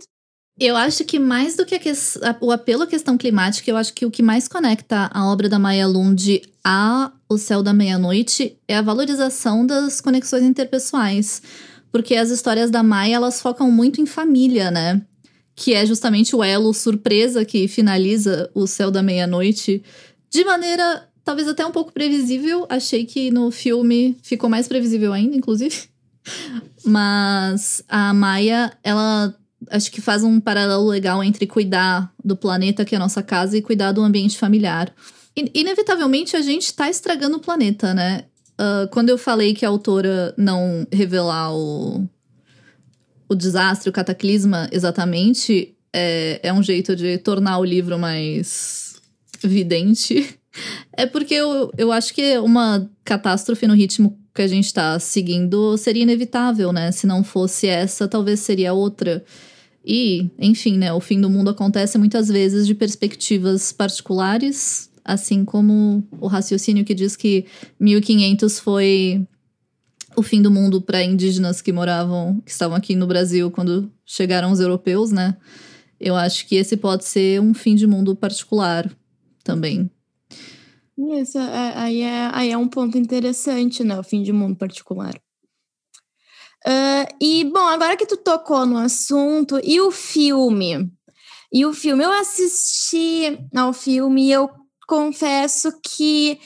Eu 0.60 0.76
acho 0.76 1.06
que 1.06 1.18
mais 1.18 1.56
do 1.56 1.66
que 1.66 1.76
a 1.76 1.80
que, 1.80 1.90
a, 1.90 2.36
o 2.42 2.52
apelo 2.52 2.84
à 2.84 2.88
questão 2.88 3.18
climática, 3.18 3.70
eu 3.72 3.78
acho 3.78 3.94
que 3.94 4.06
o 4.06 4.12
que 4.12 4.22
mais 4.22 4.48
conecta 4.48 5.10
a 5.14 5.32
obra 5.32 5.48
da 5.48 5.58
Maya 5.58 5.88
Lund 5.88 6.42
a 6.64 7.12
O 7.30 7.38
Céu 7.38 7.64
da 7.64 7.74
Meia-Noite 7.74 8.58
é 8.68 8.76
a 8.76 8.82
valorização 8.82 9.66
das 9.66 10.02
conexões 10.02 10.44
interpessoais. 10.44 11.42
Porque 11.92 12.16
as 12.16 12.30
histórias 12.30 12.70
da 12.70 12.84
Maya, 12.84 13.16
elas 13.16 13.42
focam 13.42 13.72
muito 13.72 14.02
em 14.02 14.06
família, 14.06 14.70
né? 14.70 15.02
Que 15.60 15.74
é 15.74 15.86
justamente 15.86 16.34
o 16.34 16.42
elo 16.42 16.74
surpresa 16.74 17.44
que 17.44 17.68
finaliza 17.68 18.50
O 18.56 18.66
Céu 18.66 18.90
da 18.90 19.04
Meia-Noite 19.04 19.84
de 20.30 20.46
maneira 20.46 21.06
talvez 21.26 21.50
até 21.50 21.66
um 21.66 21.72
pouco 21.72 21.92
previsível. 21.92 22.66
Achei 22.70 23.06
que 23.06 23.30
no 23.30 23.52
filme 23.52 24.18
ficou 24.24 24.50
mais 24.50 24.70
previsível 24.70 25.12
ainda, 25.12 25.36
inclusive. 25.36 25.90
Mas 26.86 27.84
a 27.90 28.14
Maia, 28.14 28.72
ela 28.82 29.36
acho 29.70 29.92
que 29.92 30.00
faz 30.00 30.24
um 30.24 30.40
paralelo 30.40 30.88
legal 30.88 31.22
entre 31.22 31.46
cuidar 31.46 32.10
do 32.24 32.38
planeta, 32.38 32.86
que 32.86 32.96
é 32.96 32.98
a 32.98 33.02
nossa 33.02 33.22
casa, 33.22 33.58
e 33.58 33.62
cuidar 33.62 33.92
do 33.92 34.02
ambiente 34.02 34.38
familiar. 34.38 34.94
inevitavelmente, 35.36 36.38
a 36.38 36.42
gente 36.42 36.74
tá 36.74 36.90
estragando 36.90 37.36
o 37.36 37.42
planeta, 37.42 37.94
né? 37.94 38.24
Uh, 38.54 38.88
quando 38.92 39.10
eu 39.10 39.18
falei 39.18 39.54
que 39.54 39.66
a 39.66 39.70
autora 39.70 40.34
não 40.38 40.88
revelar 40.92 41.54
o, 41.54 42.08
o 43.30 43.36
desastre, 43.36 43.90
o 43.90 43.94
cataclisma 43.94 44.68
exatamente, 44.72 45.76
é, 45.94 46.40
é 46.44 46.52
um 46.52 46.64
jeito 46.64 46.96
de 46.96 47.18
tornar 47.20 47.60
o 47.60 47.64
livro 47.64 47.98
mais 47.98 49.00
vidente. 49.44 50.36
É 50.98 51.06
porque 51.06 51.36
eu, 51.36 51.72
eu 51.78 51.92
acho 51.92 52.14
que 52.14 52.38
uma 52.40 52.90
catástrofe 53.06 53.66
no 53.68 53.74
ritmo 53.74 54.20
que 54.34 54.42
a 54.42 54.48
gente 54.48 54.74
tá 54.74 55.00
seguindo 55.00 55.78
seria 55.78 56.04
inevitável, 56.04 56.74
né? 56.74 56.92
Se 56.92 57.08
não 57.08 57.24
fosse 57.24 57.68
essa, 57.68 58.08
talvez 58.08 58.40
seria 58.40 58.74
outra. 58.74 59.24
E, 59.86 60.30
enfim, 60.38 60.78
né, 60.78 60.92
o 60.92 61.00
fim 61.00 61.22
do 61.22 61.30
mundo 61.30 61.52
acontece 61.52 61.98
muitas 61.98 62.28
vezes 62.28 62.68
de 62.68 62.76
perspectivas 62.76 63.72
particulares, 63.72 64.90
assim 65.06 65.46
como 65.46 66.04
o 66.20 66.28
raciocínio 66.28 66.84
que 66.84 66.94
diz 66.94 67.16
que 67.16 67.46
1500 67.80 68.60
foi 68.60 69.26
o 70.20 70.24
fim 70.24 70.42
do 70.42 70.52
mundo 70.52 70.82
para 70.82 71.02
indígenas 71.02 71.62
que 71.62 71.72
moravam, 71.72 72.42
que 72.42 72.52
estavam 72.52 72.76
aqui 72.76 72.94
no 72.94 73.08
Brasil 73.08 73.50
quando 73.50 73.90
chegaram 74.06 74.52
os 74.52 74.60
europeus, 74.60 75.12
né? 75.12 75.38
Eu 75.98 76.16
acho 76.16 76.46
que 76.46 76.56
esse 76.56 76.76
pode 76.76 77.06
ser 77.06 77.40
um 77.40 77.54
fim 77.54 77.74
de 77.74 77.88
mundo 77.88 78.16
particular 78.16 78.90
também. 79.44 79.90
Isso, 80.98 81.38
é, 81.38 81.74
aí, 81.78 82.02
é, 82.02 82.30
aí 82.34 82.52
é 82.52 82.58
um 82.58 82.68
ponto 82.68 82.98
interessante, 82.98 83.82
né? 83.82 83.98
O 83.98 84.04
fim 84.04 84.22
de 84.22 84.34
mundo 84.34 84.58
particular. 84.58 85.16
Uh, 86.68 87.08
e, 87.22 87.46
bom, 87.46 87.66
agora 87.68 87.96
que 87.96 88.06
tu 88.06 88.18
tocou 88.18 88.66
no 88.66 88.78
assunto, 88.78 89.62
e 89.64 89.80
o 89.80 89.90
filme? 89.90 90.92
E 91.52 91.66
o 91.66 91.74
filme, 91.74 92.04
eu 92.04 92.12
assisti 92.12 93.40
ao 93.56 93.72
filme 93.72 94.28
e 94.28 94.32
eu 94.34 94.50
confesso 94.86 95.72
que. 95.82 96.38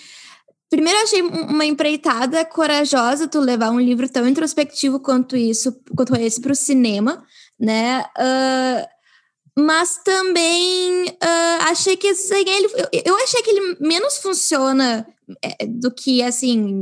Primeiro, 0.74 1.04
achei 1.04 1.22
uma 1.22 1.64
empreitada 1.68 2.44
corajosa 2.44 3.28
tu 3.28 3.40
levar 3.40 3.70
um 3.70 3.80
livro 3.80 4.10
tão 4.10 4.28
introspectivo 4.28 5.00
quanto 5.00 5.38
isso, 5.38 5.72
quanto 5.96 6.16
esse, 6.16 6.42
para 6.42 6.52
o 6.52 6.56
cinema, 6.56 7.24
né? 7.60 8.04
Uh, 8.18 9.62
mas 9.62 10.02
também 10.04 11.06
uh, 11.10 11.70
achei 11.70 11.96
que 11.96 12.08
assim, 12.08 12.44
ele, 12.50 12.66
eu, 12.92 13.02
eu 13.06 13.16
achei 13.18 13.44
que 13.44 13.52
ele 13.52 13.78
menos 13.82 14.18
funciona 14.18 15.06
é, 15.44 15.64
do 15.68 15.92
que 15.92 16.24
assim 16.24 16.82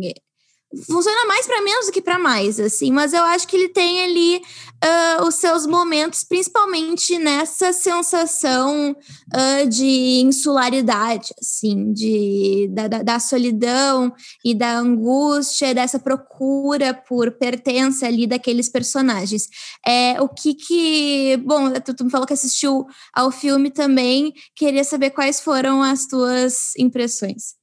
funciona 0.85 1.25
mais 1.25 1.45
para 1.45 1.61
menos 1.61 1.87
do 1.87 1.91
que 1.91 2.01
para 2.01 2.17
mais, 2.17 2.59
assim, 2.59 2.91
mas 2.91 3.13
eu 3.13 3.23
acho 3.23 3.47
que 3.47 3.55
ele 3.55 3.69
tem 3.69 4.03
ali 4.03 4.37
uh, 4.37 5.25
os 5.25 5.35
seus 5.35 5.65
momentos, 5.65 6.23
principalmente 6.23 7.17
nessa 7.17 7.73
sensação 7.73 8.91
uh, 8.91 9.69
de 9.69 10.21
insularidade, 10.21 11.33
assim, 11.39 11.91
de, 11.91 12.69
da, 12.71 12.87
da, 12.87 13.19
solidão 13.19 14.13
e 14.43 14.55
da 14.55 14.77
angústia, 14.77 15.73
dessa 15.73 15.99
procura 15.99 16.93
por 16.93 17.31
pertença 17.31 18.07
ali 18.07 18.25
daqueles 18.25 18.69
personagens. 18.69 19.47
É, 19.85 20.21
o 20.21 20.29
que 20.29 20.53
que... 20.53 21.37
Bom, 21.45 21.71
tu, 21.73 21.93
tu 21.93 22.05
me 22.05 22.09
falou 22.09 22.25
que 22.25 22.33
assistiu 22.33 22.85
ao 23.13 23.31
filme 23.31 23.69
também, 23.69 24.33
queria 24.55 24.83
saber 24.83 25.11
quais 25.11 25.39
foram 25.39 25.83
as 25.83 26.05
tuas 26.07 26.75
impressões. 26.77 27.60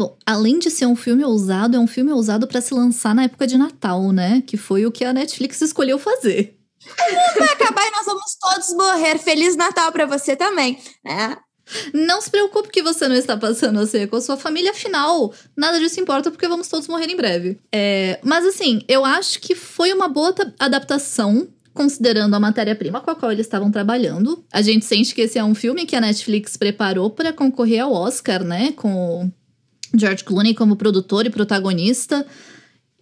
Bom, 0.00 0.16
além 0.24 0.58
de 0.58 0.70
ser 0.70 0.86
um 0.86 0.96
filme 0.96 1.22
ousado, 1.22 1.76
é 1.76 1.78
um 1.78 1.86
filme 1.86 2.10
ousado 2.10 2.46
para 2.46 2.62
se 2.62 2.72
lançar 2.72 3.14
na 3.14 3.24
época 3.24 3.46
de 3.46 3.58
Natal, 3.58 4.12
né? 4.12 4.42
Que 4.46 4.56
foi 4.56 4.86
o 4.86 4.90
que 4.90 5.04
a 5.04 5.12
Netflix 5.12 5.60
escolheu 5.60 5.98
fazer. 5.98 6.58
O 6.82 7.12
mundo 7.12 7.38
vai 7.38 7.52
acabar 7.52 7.86
e 7.86 7.90
nós 7.90 8.06
vamos 8.06 8.34
todos 8.40 8.72
morrer. 8.72 9.18
Feliz 9.18 9.56
Natal 9.56 9.92
para 9.92 10.06
você 10.06 10.34
também, 10.34 10.78
né? 11.04 11.36
Não 11.92 12.18
se 12.22 12.30
preocupe 12.30 12.70
que 12.70 12.82
você 12.82 13.06
não 13.08 13.14
está 13.14 13.36
passando 13.36 13.78
a 13.78 13.86
ser 13.86 14.08
com 14.08 14.16
a 14.16 14.22
sua 14.22 14.38
família, 14.38 14.70
afinal, 14.70 15.34
nada 15.54 15.78
disso 15.78 16.00
importa 16.00 16.30
porque 16.30 16.48
vamos 16.48 16.68
todos 16.68 16.88
morrer 16.88 17.10
em 17.10 17.16
breve. 17.16 17.58
É, 17.70 18.18
mas 18.22 18.46
assim, 18.46 18.80
eu 18.88 19.04
acho 19.04 19.38
que 19.38 19.54
foi 19.54 19.92
uma 19.92 20.08
boa 20.08 20.34
adaptação 20.58 21.46
considerando 21.74 22.34
a 22.34 22.40
matéria-prima 22.40 23.02
com 23.02 23.10
a 23.10 23.14
qual 23.14 23.30
eles 23.30 23.44
estavam 23.44 23.70
trabalhando. 23.70 24.42
A 24.50 24.62
gente 24.62 24.86
sente 24.86 25.14
que 25.14 25.20
esse 25.20 25.38
é 25.38 25.44
um 25.44 25.54
filme 25.54 25.84
que 25.84 25.94
a 25.94 26.00
Netflix 26.00 26.56
preparou 26.56 27.10
para 27.10 27.34
concorrer 27.34 27.82
ao 27.82 27.92
Oscar, 27.92 28.42
né? 28.42 28.72
Com 28.72 29.30
George 29.94 30.24
Clooney 30.24 30.54
como 30.54 30.76
produtor 30.76 31.26
e 31.26 31.30
protagonista. 31.30 32.26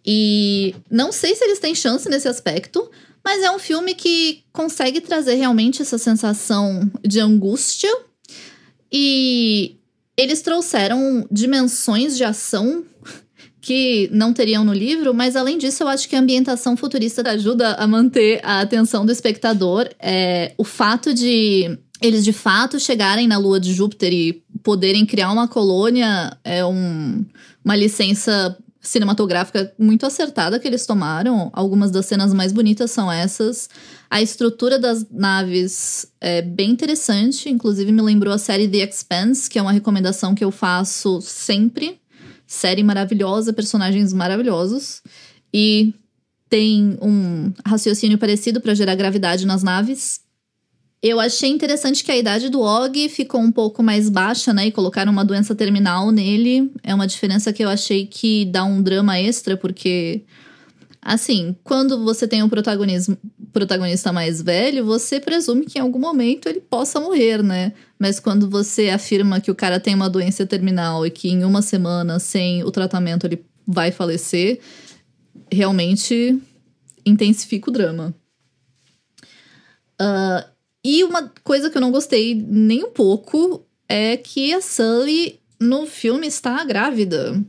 E 0.04 0.74
não 0.90 1.12
sei 1.12 1.34
se 1.34 1.44
eles 1.44 1.58
têm 1.58 1.74
chance 1.74 2.08
nesse 2.08 2.28
aspecto, 2.28 2.90
mas 3.24 3.42
é 3.42 3.50
um 3.50 3.58
filme 3.58 3.94
que 3.94 4.42
consegue 4.52 5.00
trazer 5.00 5.34
realmente 5.34 5.82
essa 5.82 5.98
sensação 5.98 6.90
de 7.06 7.20
angústia. 7.20 7.90
E 8.90 9.76
eles 10.16 10.40
trouxeram 10.40 11.26
dimensões 11.30 12.16
de 12.16 12.24
ação 12.24 12.84
que 13.60 14.08
não 14.12 14.32
teriam 14.32 14.64
no 14.64 14.72
livro, 14.72 15.12
mas 15.12 15.36
além 15.36 15.58
disso, 15.58 15.82
eu 15.82 15.88
acho 15.88 16.08
que 16.08 16.16
a 16.16 16.20
ambientação 16.20 16.76
futurista 16.76 17.28
ajuda 17.28 17.74
a 17.74 17.86
manter 17.86 18.40
a 18.42 18.60
atenção 18.60 19.04
do 19.04 19.12
espectador. 19.12 19.90
É, 20.00 20.54
o 20.56 20.64
fato 20.64 21.12
de 21.12 21.78
eles 22.00 22.24
de 22.24 22.32
fato 22.32 22.78
chegarem 22.78 23.26
na 23.26 23.38
lua 23.38 23.58
de 23.58 23.72
Júpiter 23.72 24.12
e 24.12 24.42
poderem 24.62 25.06
criar 25.06 25.30
uma 25.32 25.48
colônia 25.48 26.36
é 26.44 26.64
um, 26.64 27.24
uma 27.64 27.76
licença 27.76 28.56
cinematográfica 28.80 29.72
muito 29.78 30.06
acertada 30.06 30.58
que 30.58 30.66
eles 30.66 30.86
tomaram. 30.86 31.50
Algumas 31.52 31.90
das 31.90 32.06
cenas 32.06 32.32
mais 32.32 32.52
bonitas 32.52 32.90
são 32.90 33.10
essas. 33.10 33.68
A 34.08 34.22
estrutura 34.22 34.78
das 34.78 35.06
naves 35.10 36.06
é 36.20 36.40
bem 36.40 36.70
interessante, 36.70 37.48
inclusive 37.48 37.92
me 37.92 38.02
lembrou 38.02 38.32
a 38.32 38.38
série 38.38 38.68
The 38.68 38.78
Expanse, 38.78 39.50
que 39.50 39.58
é 39.58 39.62
uma 39.62 39.72
recomendação 39.72 40.34
que 40.34 40.44
eu 40.44 40.50
faço 40.50 41.20
sempre. 41.20 42.00
Série 42.46 42.82
maravilhosa, 42.82 43.52
personagens 43.52 44.12
maravilhosos. 44.12 45.02
E 45.52 45.92
tem 46.48 46.96
um 47.02 47.52
raciocínio 47.66 48.16
parecido 48.16 48.60
para 48.60 48.74
gerar 48.74 48.94
gravidade 48.94 49.46
nas 49.46 49.62
naves. 49.62 50.20
Eu 51.00 51.20
achei 51.20 51.48
interessante 51.48 52.02
que 52.02 52.10
a 52.10 52.16
idade 52.16 52.48
do 52.48 52.60
Og 52.60 53.08
ficou 53.08 53.40
um 53.40 53.52
pouco 53.52 53.82
mais 53.84 54.10
baixa, 54.10 54.52
né? 54.52 54.66
E 54.66 54.72
colocaram 54.72 55.12
uma 55.12 55.24
doença 55.24 55.54
terminal 55.54 56.10
nele. 56.10 56.72
É 56.82 56.92
uma 56.92 57.06
diferença 57.06 57.52
que 57.52 57.64
eu 57.64 57.68
achei 57.68 58.04
que 58.04 58.44
dá 58.46 58.64
um 58.64 58.82
drama 58.82 59.18
extra, 59.18 59.56
porque. 59.56 60.24
Assim, 61.00 61.56
quando 61.62 62.04
você 62.04 62.26
tem 62.26 62.42
um 62.42 62.48
protagonismo, 62.48 63.16
protagonista 63.52 64.12
mais 64.12 64.42
velho, 64.42 64.84
você 64.84 65.20
presume 65.20 65.64
que 65.64 65.78
em 65.78 65.82
algum 65.82 65.98
momento 65.98 66.48
ele 66.48 66.60
possa 66.60 67.00
morrer, 67.00 67.42
né? 67.42 67.72
Mas 67.98 68.18
quando 68.18 68.50
você 68.50 68.90
afirma 68.90 69.40
que 69.40 69.50
o 69.50 69.54
cara 69.54 69.78
tem 69.78 69.94
uma 69.94 70.10
doença 70.10 70.44
terminal 70.44 71.06
e 71.06 71.10
que 71.10 71.28
em 71.28 71.44
uma 71.44 71.62
semana, 71.62 72.18
sem 72.18 72.64
o 72.64 72.70
tratamento, 72.72 73.26
ele 73.26 73.44
vai 73.66 73.92
falecer, 73.92 74.60
realmente 75.50 76.36
intensifica 77.06 77.70
o 77.70 77.72
drama. 77.72 78.14
Uh, 80.00 80.57
e 80.84 81.04
uma 81.04 81.32
coisa 81.42 81.70
que 81.70 81.76
eu 81.76 81.80
não 81.80 81.90
gostei 81.90 82.34
nem 82.34 82.84
um 82.84 82.90
pouco 82.90 83.66
é 83.88 84.16
que 84.16 84.52
a 84.52 84.60
Sully 84.60 85.40
no 85.60 85.86
filme 85.86 86.26
está 86.26 86.62
grávida. 86.64 87.42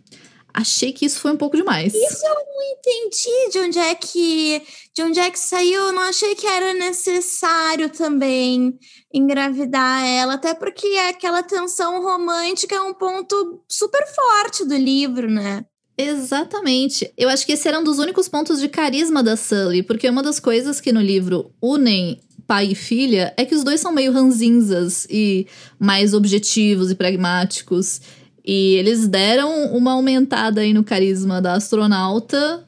Achei 0.53 0.91
que 0.91 1.05
isso 1.05 1.19
foi 1.19 1.31
um 1.31 1.37
pouco 1.37 1.55
demais. 1.55 1.93
Isso 1.93 2.25
eu 2.25 2.33
não 2.33 2.63
entendi 2.73 3.51
de 3.51 3.59
onde 3.59 3.79
é 3.79 3.95
que 3.95 4.61
de 4.95 5.03
onde 5.03 5.19
é 5.19 5.29
que 5.29 5.39
saiu. 5.39 5.79
Eu 5.79 5.91
não 5.91 6.01
achei 6.01 6.33
que 6.33 6.47
era 6.47 6.73
necessário 6.73 7.89
também 7.89 8.77
engravidar 9.13 10.05
ela, 10.05 10.33
até 10.33 10.53
porque 10.53 10.87
aquela 11.07 11.43
tensão 11.43 12.01
romântica 12.01 12.75
é 12.75 12.81
um 12.81 12.93
ponto 12.93 13.63
super 13.69 14.05
forte 14.07 14.65
do 14.65 14.75
livro, 14.75 15.29
né? 15.29 15.63
Exatamente. 15.97 17.11
Eu 17.17 17.29
acho 17.29 17.45
que 17.45 17.51
esse 17.51 17.67
era 17.67 17.79
um 17.79 17.83
dos 17.83 17.99
únicos 17.99 18.27
pontos 18.27 18.59
de 18.59 18.69
carisma 18.69 19.21
da 19.21 19.35
Sully, 19.35 19.83
porque 19.83 20.09
uma 20.09 20.23
das 20.23 20.39
coisas 20.39 20.81
que 20.81 20.91
no 20.91 21.01
livro 21.01 21.53
unem 21.61 22.19
pai 22.49 22.69
e 22.71 22.75
filha 22.75 23.31
é 23.37 23.45
que 23.45 23.53
os 23.53 23.63
dois 23.63 23.79
são 23.79 23.91
meio 23.91 24.11
ranzinzas 24.11 25.05
e 25.07 25.45
mais 25.79 26.15
objetivos 26.15 26.89
e 26.89 26.95
pragmáticos. 26.95 28.01
E 28.43 28.73
eles 28.73 29.07
deram 29.07 29.67
uma 29.67 29.91
aumentada 29.91 30.61
aí 30.61 30.73
no 30.73 30.83
carisma 30.83 31.39
da 31.39 31.53
astronauta 31.53 32.67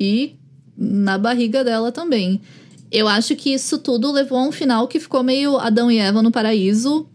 e 0.00 0.36
na 0.74 1.18
barriga 1.18 1.62
dela 1.62 1.92
também. 1.92 2.40
Eu 2.90 3.06
acho 3.06 3.36
que 3.36 3.52
isso 3.52 3.76
tudo 3.76 4.10
levou 4.10 4.38
a 4.38 4.44
um 4.44 4.52
final 4.52 4.88
que 4.88 4.98
ficou 4.98 5.22
meio 5.22 5.58
Adão 5.58 5.90
e 5.90 5.98
Eva 5.98 6.22
no 6.22 6.32
paraíso, 6.32 7.06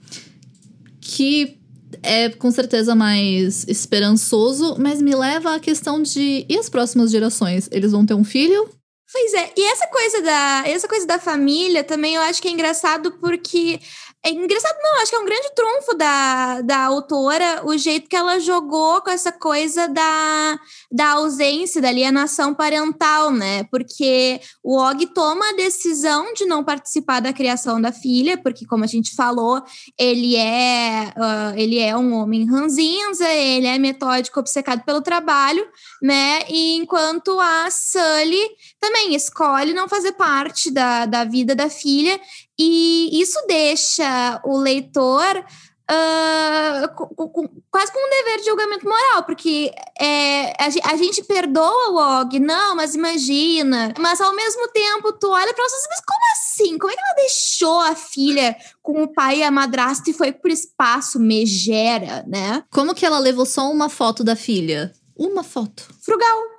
que 1.02 1.58
é 2.04 2.30
com 2.30 2.52
certeza 2.52 2.94
mais 2.94 3.68
esperançoso, 3.68 4.76
mas 4.78 5.02
me 5.02 5.16
leva 5.16 5.56
à 5.56 5.60
questão 5.60 6.00
de 6.00 6.46
e 6.48 6.60
as 6.60 6.70
próximas 6.70 7.10
gerações? 7.10 7.68
Eles 7.72 7.92
vão 7.92 8.06
ter 8.06 8.14
um 8.14 8.24
filho? 8.24 8.70
Pois 9.14 9.32
é, 9.36 9.54
e 9.56 9.64
essa 9.72 9.86
coisa 9.86 10.22
da 10.24 10.64
essa 10.66 10.88
coisa 10.88 11.06
da 11.06 11.20
família 11.20 11.84
também 11.84 12.16
eu 12.16 12.22
acho 12.24 12.42
que 12.42 12.48
é 12.48 12.52
engraçado 12.52 13.12
porque 13.20 13.80
é 14.26 14.30
engraçado, 14.32 14.78
não, 14.82 15.02
acho 15.02 15.12
que 15.12 15.16
é 15.18 15.20
um 15.20 15.26
grande 15.26 15.52
trunfo 15.54 15.98
da, 15.98 16.62
da 16.62 16.86
autora 16.86 17.62
o 17.66 17.78
jeito 17.78 18.08
que 18.08 18.16
ela 18.16 18.40
jogou 18.40 19.02
com 19.02 19.10
essa 19.10 19.34
coisa 19.34 19.88
da, 19.90 20.60
da 20.90 21.10
ausência, 21.12 21.82
da 21.82 21.90
alienação 21.90 22.54
parental, 22.54 23.32
né? 23.32 23.66
Porque 23.66 24.40
o 24.64 24.78
Og 24.78 25.06
toma 25.08 25.50
a 25.50 25.56
decisão 25.56 26.34
de 26.34 26.46
não 26.46 26.64
participar 26.64 27.20
da 27.20 27.34
criação 27.34 27.82
da 27.82 27.92
filha, 27.92 28.38
porque, 28.38 28.66
como 28.66 28.86
a 28.86 28.88
gente 28.88 29.14
falou, 29.14 29.62
ele 30.00 30.38
é, 30.38 31.14
uh, 31.18 31.60
ele 31.60 31.80
é 31.80 31.96
um 31.98 32.14
homem 32.14 32.50
ranzinza, 32.50 33.28
ele 33.28 33.68
é 33.68 33.78
metódico, 33.78 34.40
obcecado 34.40 34.86
pelo 34.86 35.02
trabalho, 35.02 35.68
né? 36.02 36.40
E 36.48 36.78
enquanto 36.78 37.38
a 37.42 37.70
Sully 37.70 38.50
também 38.80 39.16
escolhe 39.16 39.74
não 39.74 39.90
fazer 39.90 40.14
parte 40.14 40.72
da, 40.72 41.06
da 41.06 41.26
vida 41.26 41.54
da 41.54 41.70
filha 41.70 42.18
e 42.60 43.22
isso 43.22 43.40
deixa 43.48 44.42
o 44.44 44.58
leitor 44.58 45.46
uh, 45.92 46.96
com, 46.96 47.28
com, 47.30 47.50
quase 47.70 47.92
com 47.92 48.00
um 48.00 48.10
dever 48.10 48.40
de 48.40 48.46
julgamento 48.46 48.86
moral, 48.86 49.24
porque 49.24 49.72
é, 50.00 50.52
a, 50.52 50.92
a, 50.92 50.98
gente 50.98 51.24
perdoa 51.24 51.90
o 51.92 52.22
Og, 52.22 52.40
não, 52.40 52.76
mas 52.76 52.96
imagina. 52.96 53.94
Mas 54.00 54.22
ao 54.22 54.36
mesmo 54.36 54.68
tempo, 54.70 55.14
tu 55.14 55.30
olha 55.30 55.54
pra 55.54 55.64
ela 55.64 55.74
mas 55.90 56.02
como 56.06 56.32
assim? 56.34 56.78
Como 56.78 56.92
é 56.92 56.96
que 56.96 57.02
ela 57.02 57.16
deixou 57.16 57.80
a 57.80 57.96
filha 57.96 58.56
com 58.82 59.04
o 59.04 59.14
pai 59.14 59.40
e 59.40 59.44
a 59.44 59.52
madrasta 59.52 60.10
e 60.10 60.14
foi 60.14 60.32
pro 60.32 60.52
espaço 60.52 61.20
megera, 61.20 62.24
né? 62.28 62.64
Como 62.72 62.96
que 62.96 63.06
ela 63.06 63.20
levou 63.20 63.46
só 63.46 63.70
uma 63.72 63.90
foto 63.90 64.24
da 64.24 64.36
filha? 64.36 64.94
Uma 65.18 65.44
foto. 65.44 65.88
Frugal. 66.04 66.54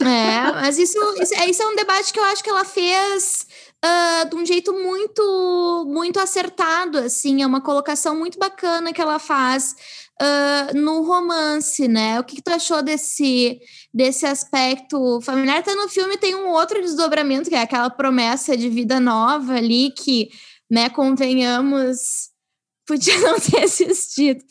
É, 0.00 0.52
mas 0.52 0.78
isso, 0.78 0.98
isso, 1.22 1.34
é, 1.34 1.48
isso 1.48 1.62
é 1.62 1.66
um 1.66 1.76
debate 1.76 2.12
que 2.12 2.18
eu 2.18 2.24
acho 2.24 2.42
que 2.42 2.50
ela 2.50 2.64
fez 2.64 3.46
uh, 3.86 4.28
de 4.28 4.36
um 4.36 4.44
jeito 4.44 4.72
muito, 4.72 5.84
muito 5.88 6.18
acertado, 6.18 6.98
assim, 6.98 7.42
é 7.42 7.46
uma 7.46 7.60
colocação 7.60 8.16
muito 8.16 8.38
bacana 8.38 8.92
que 8.92 9.00
ela 9.00 9.18
faz 9.18 9.74
uh, 10.20 10.76
no 10.76 11.02
romance, 11.02 11.86
né? 11.86 12.18
O 12.18 12.24
que, 12.24 12.36
que, 12.36 12.42
tu 12.42 12.50
achou 12.50 12.82
desse, 12.82 13.58
desse 13.92 14.26
aspecto 14.26 15.20
familiar? 15.22 15.58
Até 15.58 15.74
no 15.74 15.88
filme 15.88 16.16
tem 16.16 16.34
um 16.34 16.48
outro 16.48 16.80
desdobramento, 16.80 17.48
que 17.48 17.54
é 17.54 17.62
aquela 17.62 17.90
promessa 17.90 18.56
de 18.56 18.68
vida 18.68 18.98
nova 18.98 19.54
ali, 19.54 19.90
que, 19.90 20.28
né, 20.70 20.88
convenhamos 20.88 22.30
podia 22.86 23.18
não 23.18 23.38
ter 23.40 23.64
assistido. 23.64 24.44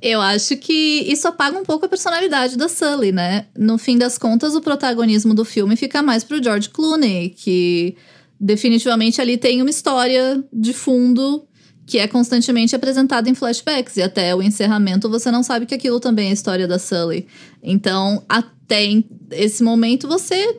Eu 0.00 0.20
acho 0.20 0.56
que 0.56 1.02
isso 1.08 1.26
apaga 1.26 1.58
um 1.58 1.64
pouco 1.64 1.86
a 1.86 1.88
personalidade 1.88 2.56
da 2.56 2.68
Sully, 2.68 3.10
né? 3.10 3.48
No 3.56 3.76
fim 3.76 3.98
das 3.98 4.16
contas, 4.16 4.54
o 4.54 4.60
protagonismo 4.60 5.34
do 5.34 5.44
filme 5.44 5.74
fica 5.74 6.00
mais 6.00 6.22
pro 6.22 6.42
George 6.42 6.70
Clooney, 6.70 7.30
que 7.30 7.96
definitivamente 8.40 9.20
ali 9.20 9.36
tem 9.36 9.60
uma 9.60 9.70
história 9.70 10.42
de 10.50 10.72
fundo 10.72 11.46
que 11.86 11.98
é 11.98 12.06
constantemente 12.06 12.74
apresentada 12.74 13.28
em 13.28 13.34
flashbacks. 13.34 13.96
E 13.96 14.02
até 14.02 14.34
o 14.34 14.40
encerramento 14.40 15.10
você 15.10 15.30
não 15.30 15.42
sabe 15.42 15.66
que 15.66 15.74
aquilo 15.74 16.00
também 16.00 16.28
é 16.28 16.30
a 16.30 16.34
história 16.34 16.66
da 16.66 16.78
Sully. 16.78 17.26
Então, 17.62 18.24
até 18.28 18.86
esse 19.32 19.62
momento 19.62 20.06
você 20.06 20.56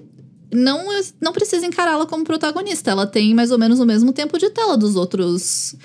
não, 0.54 0.88
não 1.22 1.32
precisa 1.32 1.66
encará-la 1.66 2.06
como 2.06 2.26
protagonista. 2.26 2.92
Ela 2.92 3.08
tem 3.08 3.34
mais 3.34 3.50
ou 3.50 3.58
menos 3.58 3.80
o 3.80 3.86
mesmo 3.86 4.12
tempo 4.12 4.38
de 4.38 4.50
tela 4.50 4.78
dos 4.78 4.98
outros 4.98 5.76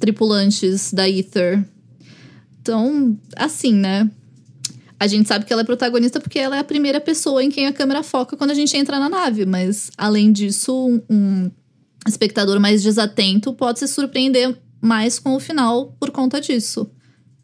tripulantes 0.00 0.92
da 0.92 1.08
Ether. 1.08 1.62
Então, 2.62 3.16
assim, 3.36 3.74
né? 3.74 4.10
A 4.98 5.06
gente 5.06 5.28
sabe 5.28 5.44
que 5.44 5.52
ela 5.52 5.62
é 5.62 5.64
protagonista 5.64 6.20
porque 6.20 6.38
ela 6.38 6.56
é 6.56 6.60
a 6.60 6.64
primeira 6.64 7.00
pessoa 7.00 7.42
em 7.42 7.50
quem 7.50 7.66
a 7.66 7.72
câmera 7.72 8.02
foca 8.02 8.36
quando 8.36 8.50
a 8.50 8.54
gente 8.54 8.76
entra 8.76 8.98
na 8.98 9.08
nave, 9.08 9.44
mas 9.44 9.90
além 9.96 10.32
disso, 10.32 11.02
um 11.10 11.50
espectador 12.06 12.58
mais 12.58 12.82
desatento 12.82 13.52
pode 13.52 13.78
se 13.78 13.88
surpreender 13.88 14.58
mais 14.80 15.18
com 15.18 15.34
o 15.34 15.40
final 15.40 15.94
por 15.98 16.10
conta 16.10 16.40
disso. 16.40 16.90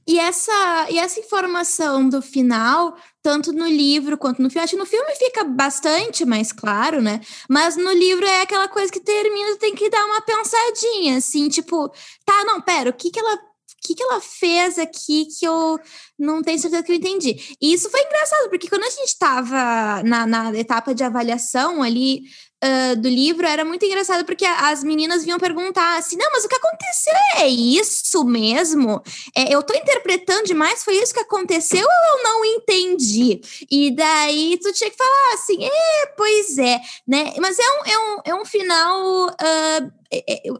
E 0.07 0.19
essa, 0.19 0.89
e 0.91 0.99
essa 0.99 1.21
informação 1.21 2.09
do 2.09 2.21
final, 2.21 2.97
tanto 3.23 3.53
no 3.53 3.69
livro 3.69 4.19
quanto 4.19 4.43
no 4.43 4.51
filme, 4.51 4.65
acho 4.65 4.73
que 4.73 4.79
no 4.79 4.87
filme 4.87 5.15
fica 5.15 5.45
bastante 5.45 6.25
mais 6.25 6.51
claro, 6.51 7.01
né? 7.01 7.21
Mas 7.49 7.77
no 7.77 7.93
livro 7.93 8.27
é 8.27 8.43
aquela 8.43 8.67
coisa 8.67 8.91
que 8.91 8.99
termina, 8.99 9.57
tem 9.59 9.77
que 9.77 9.89
dar 9.89 10.05
uma 10.05 10.21
pensadinha, 10.21 11.19
assim, 11.19 11.49
tipo, 11.49 11.89
tá, 12.27 12.45
não, 12.45 12.61
pera, 12.61 12.91
o 12.91 12.93
que 12.93 13.11
que 13.11 13.21
ela 13.21 13.39
que, 13.83 13.95
que 13.95 14.03
ela 14.03 14.21
fez 14.21 14.79
aqui 14.79 15.27
que 15.27 15.47
eu 15.47 15.79
não 16.19 16.43
tenho 16.43 16.59
certeza 16.59 16.83
que 16.83 16.93
eu 16.93 16.97
entendi. 16.97 17.57
E 17.61 17.73
isso 17.73 17.91
foi 17.91 18.01
engraçado, 18.01 18.49
porque 18.49 18.69
quando 18.69 18.85
a 18.85 18.91
gente 18.91 19.09
estava 19.09 20.03
na, 20.05 20.27
na 20.27 20.57
etapa 20.57 20.95
de 20.95 21.03
avaliação 21.03 21.83
ali 21.83 22.23
uh, 22.63 22.97
do 23.01 23.09
livro, 23.09 23.47
era 23.47 23.65
muito 23.65 23.85
engraçado, 23.85 24.25
porque 24.25 24.45
as 24.45 24.85
meninas 24.85 25.25
vinham 25.25 25.39
perguntar 25.39 25.99
assim: 25.99 26.17
não, 26.17 26.31
mas 26.33 26.45
o 26.45 26.49
que 26.49 26.55
aconteceu 26.55 27.15
é 27.39 27.49
isso 27.49 28.25
mesmo? 28.25 29.03
É, 29.37 29.53
eu 29.53 29.61
estou 29.61 29.77
interpretando 29.77 30.47
demais, 30.47 30.85
foi 30.85 30.95
isso 30.97 31.13
que 31.13 31.21
aconteceu 31.21 31.85
ou 31.85 32.19
eu 32.19 32.25
não 32.25 32.45
entendi? 32.45 33.41
E 33.71 33.91
daí 33.91 34.59
tu 34.63 34.73
tinha 34.73 34.91
que 34.91 34.97
falar 34.97 35.35
assim: 35.35 35.65
é, 35.65 36.07
pois 36.17 36.59
é, 36.59 36.81
né? 37.07 37.35
Mas 37.39 37.59
é 37.59 37.63
um, 37.63 37.85
é 37.85 37.99
um, 37.99 38.21
é 38.27 38.35
um 38.43 38.45
final. 38.45 39.27
Uh, 39.27 40.03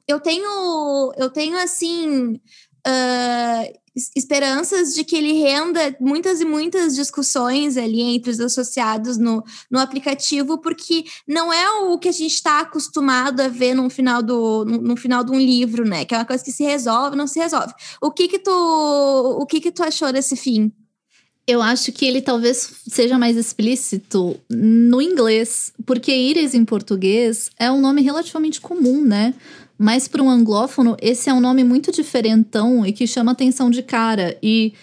eu 0.09 0.19
tenho, 0.19 1.13
eu 1.17 1.29
tenho 1.31 1.59
assim 1.59 2.41
uh, 2.87 3.83
esperanças 4.17 4.95
de 4.95 5.05
que 5.05 5.17
ele 5.17 5.33
renda 5.35 5.95
muitas 6.01 6.41
e 6.41 6.45
muitas 6.45 6.95
discussões 6.95 7.77
ali 7.77 8.01
entre 8.01 8.31
os 8.31 8.41
associados 8.41 9.19
no, 9.19 9.45
no 9.71 9.79
aplicativo, 9.79 10.59
porque 10.59 11.05
não 11.29 11.53
é 11.53 11.69
o 11.83 11.99
que 11.99 12.09
a 12.09 12.13
gente 12.13 12.33
está 12.33 12.61
acostumado 12.61 13.41
a 13.41 13.49
ver 13.49 13.75
no 13.75 13.91
final, 13.91 14.23
do, 14.23 14.65
no, 14.65 14.79
no, 14.79 14.97
final 14.97 15.23
de 15.23 15.31
um 15.31 15.39
livro, 15.39 15.87
né? 15.87 16.05
Que 16.05 16.15
é 16.15 16.19
uma 16.19 16.25
coisa 16.25 16.43
que 16.43 16.53
se 16.53 16.65
resolve, 16.65 17.17
não 17.17 17.27
se 17.27 17.39
resolve. 17.39 17.75
O 18.01 18.11
que 18.11 18.29
que 18.29 18.39
tu, 18.39 18.51
o 18.51 19.45
que 19.47 19.61
que 19.61 19.71
tu 19.71 19.83
achou 19.83 20.11
desse 20.11 20.37
fim? 20.37 20.73
Eu 21.47 21.61
acho 21.61 21.91
que 21.91 22.07
ele 22.07 22.23
talvez 22.23 22.71
seja 22.89 23.19
mais 23.19 23.37
explícito 23.37 24.39
no 24.49 25.03
inglês, 25.03 25.73
porque 25.85 26.15
Iris 26.15 26.55
em 26.55 26.65
português 26.65 27.51
é 27.59 27.71
um 27.71 27.81
nome 27.81 28.01
relativamente 28.01 28.61
comum, 28.61 29.05
né? 29.05 29.35
Mas 29.83 30.07
para 30.07 30.23
um 30.23 30.31
anglófono, 30.31 30.97
esse 31.03 31.29
é 31.29 31.35
um 31.35 31.41
nome 31.41 31.65
muito 31.65 31.91
diferentão 31.91 32.87
e 32.87 32.93
que 32.93 33.05
chama 33.05 33.33
atenção 33.33 33.69
de 33.69 33.83
cara. 33.83 34.39
E 34.41 34.75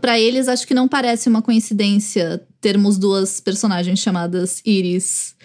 para 0.00 0.18
eles, 0.18 0.48
acho 0.48 0.66
que 0.66 0.74
não 0.74 0.88
parece 0.88 1.28
uma 1.28 1.40
coincidência 1.40 2.44
termos 2.60 2.98
duas 2.98 3.38
personagens 3.38 4.00
chamadas 4.00 4.60
Iris. 4.66 5.36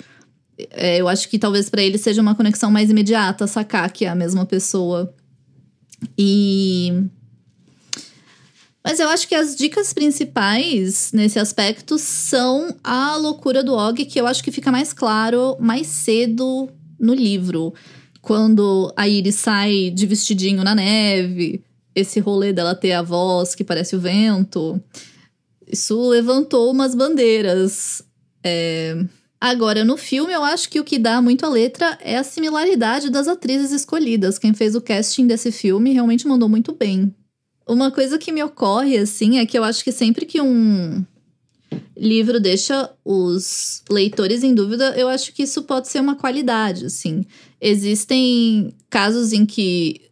É, 0.71 0.97
eu 0.99 1.07
acho 1.07 1.29
que 1.29 1.37
talvez 1.37 1.69
para 1.69 1.83
eles 1.83 2.01
seja 2.01 2.19
uma 2.19 2.33
conexão 2.33 2.71
mais 2.71 2.89
imediata, 2.89 3.45
sacar 3.45 3.91
que 3.91 4.05
é 4.05 4.09
a 4.09 4.15
mesma 4.15 4.43
pessoa. 4.43 5.13
E. 6.17 6.91
Mas 8.83 8.99
eu 8.99 9.07
acho 9.09 9.27
que 9.27 9.35
as 9.35 9.55
dicas 9.55 9.93
principais 9.93 11.11
nesse 11.13 11.37
aspecto 11.37 11.99
são 11.99 12.75
a 12.83 13.15
loucura 13.17 13.63
do 13.63 13.75
Og, 13.75 14.03
que 14.03 14.19
eu 14.19 14.25
acho 14.25 14.43
que 14.43 14.51
fica 14.51 14.71
mais 14.71 14.93
claro 14.93 15.57
mais 15.59 15.85
cedo 15.85 16.67
no 16.99 17.13
livro 17.13 17.71
quando 18.25 18.91
a 18.97 19.07
Iris 19.07 19.35
sai 19.35 19.91
de 19.91 20.07
vestidinho 20.07 20.63
na 20.63 20.73
neve, 20.73 21.63
esse 21.93 22.19
rolê 22.19 22.51
dela 22.51 22.73
ter 22.73 22.93
a 22.93 23.03
voz 23.03 23.53
que 23.53 23.63
parece 23.63 23.95
o 23.95 23.99
vento, 23.99 24.81
isso 25.71 26.09
levantou 26.09 26.71
umas 26.71 26.95
bandeiras. 26.95 28.03
É... 28.43 28.97
Agora, 29.39 29.85
no 29.85 29.95
filme, 29.95 30.33
eu 30.33 30.43
acho 30.43 30.69
que 30.69 30.79
o 30.79 30.83
que 30.83 30.97
dá 30.97 31.21
muito 31.21 31.45
a 31.45 31.49
letra 31.49 31.99
é 32.01 32.17
a 32.17 32.23
similaridade 32.23 33.11
das 33.11 33.27
atrizes 33.27 33.71
escolhidas. 33.71 34.39
Quem 34.39 34.55
fez 34.55 34.75
o 34.75 34.81
casting 34.81 35.27
desse 35.27 35.51
filme 35.51 35.93
realmente 35.93 36.27
mandou 36.27 36.49
muito 36.49 36.73
bem. 36.73 37.13
Uma 37.67 37.91
coisa 37.91 38.17
que 38.17 38.31
me 38.31 38.41
ocorre, 38.41 38.97
assim, 38.97 39.37
é 39.37 39.45
que 39.45 39.55
eu 39.55 39.63
acho 39.63 39.83
que 39.83 39.91
sempre 39.91 40.25
que 40.25 40.41
um 40.41 41.05
livro 41.95 42.39
deixa 42.39 42.89
os 43.03 43.83
leitores 43.89 44.43
em 44.43 44.55
dúvida, 44.55 44.95
eu 44.97 45.07
acho 45.07 45.31
que 45.33 45.43
isso 45.43 45.63
pode 45.63 45.87
ser 45.89 45.99
uma 45.99 46.15
qualidade, 46.15 46.85
assim. 46.85 47.23
Existem 47.59 48.73
casos 48.89 49.33
em 49.33 49.45
que 49.45 50.05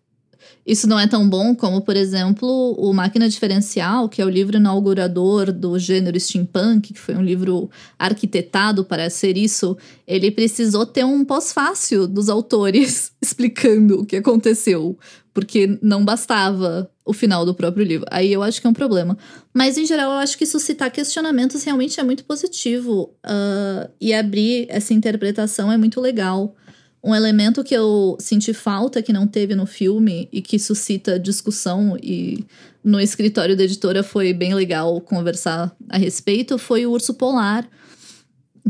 isso 0.65 0.88
não 0.88 0.97
é 0.97 1.06
tão 1.06 1.27
bom 1.27 1.53
como, 1.53 1.82
por 1.82 1.95
exemplo, 1.95 2.47
o 2.77 2.93
Máquina 2.93 3.27
Diferencial, 3.27 4.08
que 4.08 4.21
é 4.21 4.25
o 4.25 4.29
livro 4.29 4.56
inaugurador 4.56 5.51
do 5.51 5.77
gênero 5.77 6.17
steampunk, 6.17 6.93
que 6.93 6.99
foi 6.99 7.15
um 7.15 7.21
livro 7.21 7.69
arquitetado 7.99 8.86
para 8.86 9.10
ser 9.10 9.38
isso. 9.38 9.77
Ele 10.08 10.32
precisou 10.32 10.86
ter 10.86 11.03
um 11.03 11.25
pós-fácil 11.25 12.08
dos 12.08 12.29
autores 12.29 13.12
explicando 13.21 13.99
o 13.99 14.06
que 14.06 14.15
aconteceu, 14.15 14.97
porque 15.34 15.77
não 15.82 16.06
bastava 16.06 16.89
o 17.06 17.12
final 17.12 17.45
do 17.45 17.53
próprio 17.53 17.86
livro. 17.86 18.08
Aí 18.10 18.32
eu 18.32 18.41
acho 18.41 18.62
que 18.62 18.67
é 18.67 18.69
um 18.69 18.73
problema. 18.73 19.17
Mas, 19.53 19.77
em 19.77 19.86
geral, 19.86 20.13
eu 20.13 20.19
acho 20.19 20.38
que 20.38 20.45
suscitar 20.45 20.89
questionamentos 20.89 21.62
realmente 21.65 21.99
é 21.99 22.03
muito 22.03 22.23
positivo. 22.23 23.13
Uh, 23.25 23.91
e 23.99 24.13
abrir 24.13 24.67
essa 24.69 24.93
interpretação 24.93 25.69
é 25.69 25.75
muito 25.75 25.99
legal. 25.99 26.56
Um 27.03 27.13
elemento 27.13 27.63
que 27.63 27.75
eu 27.75 28.15
senti 28.19 28.53
falta 28.53 29.01
que 29.01 29.11
não 29.11 29.27
teve 29.27 29.55
no 29.55 29.65
filme 29.65 30.29
e 30.31 30.41
que 30.41 30.57
suscita 30.57 31.19
discussão 31.19 31.97
e 32.01 32.45
no 32.83 32.99
escritório 32.99 33.57
da 33.57 33.63
editora 33.63 34.03
foi 34.03 34.33
bem 34.33 34.53
legal 34.53 35.01
conversar 35.01 35.75
a 35.89 35.97
respeito 35.97 36.57
foi 36.57 36.85
o 36.85 36.91
urso 36.91 37.13
polar, 37.13 37.67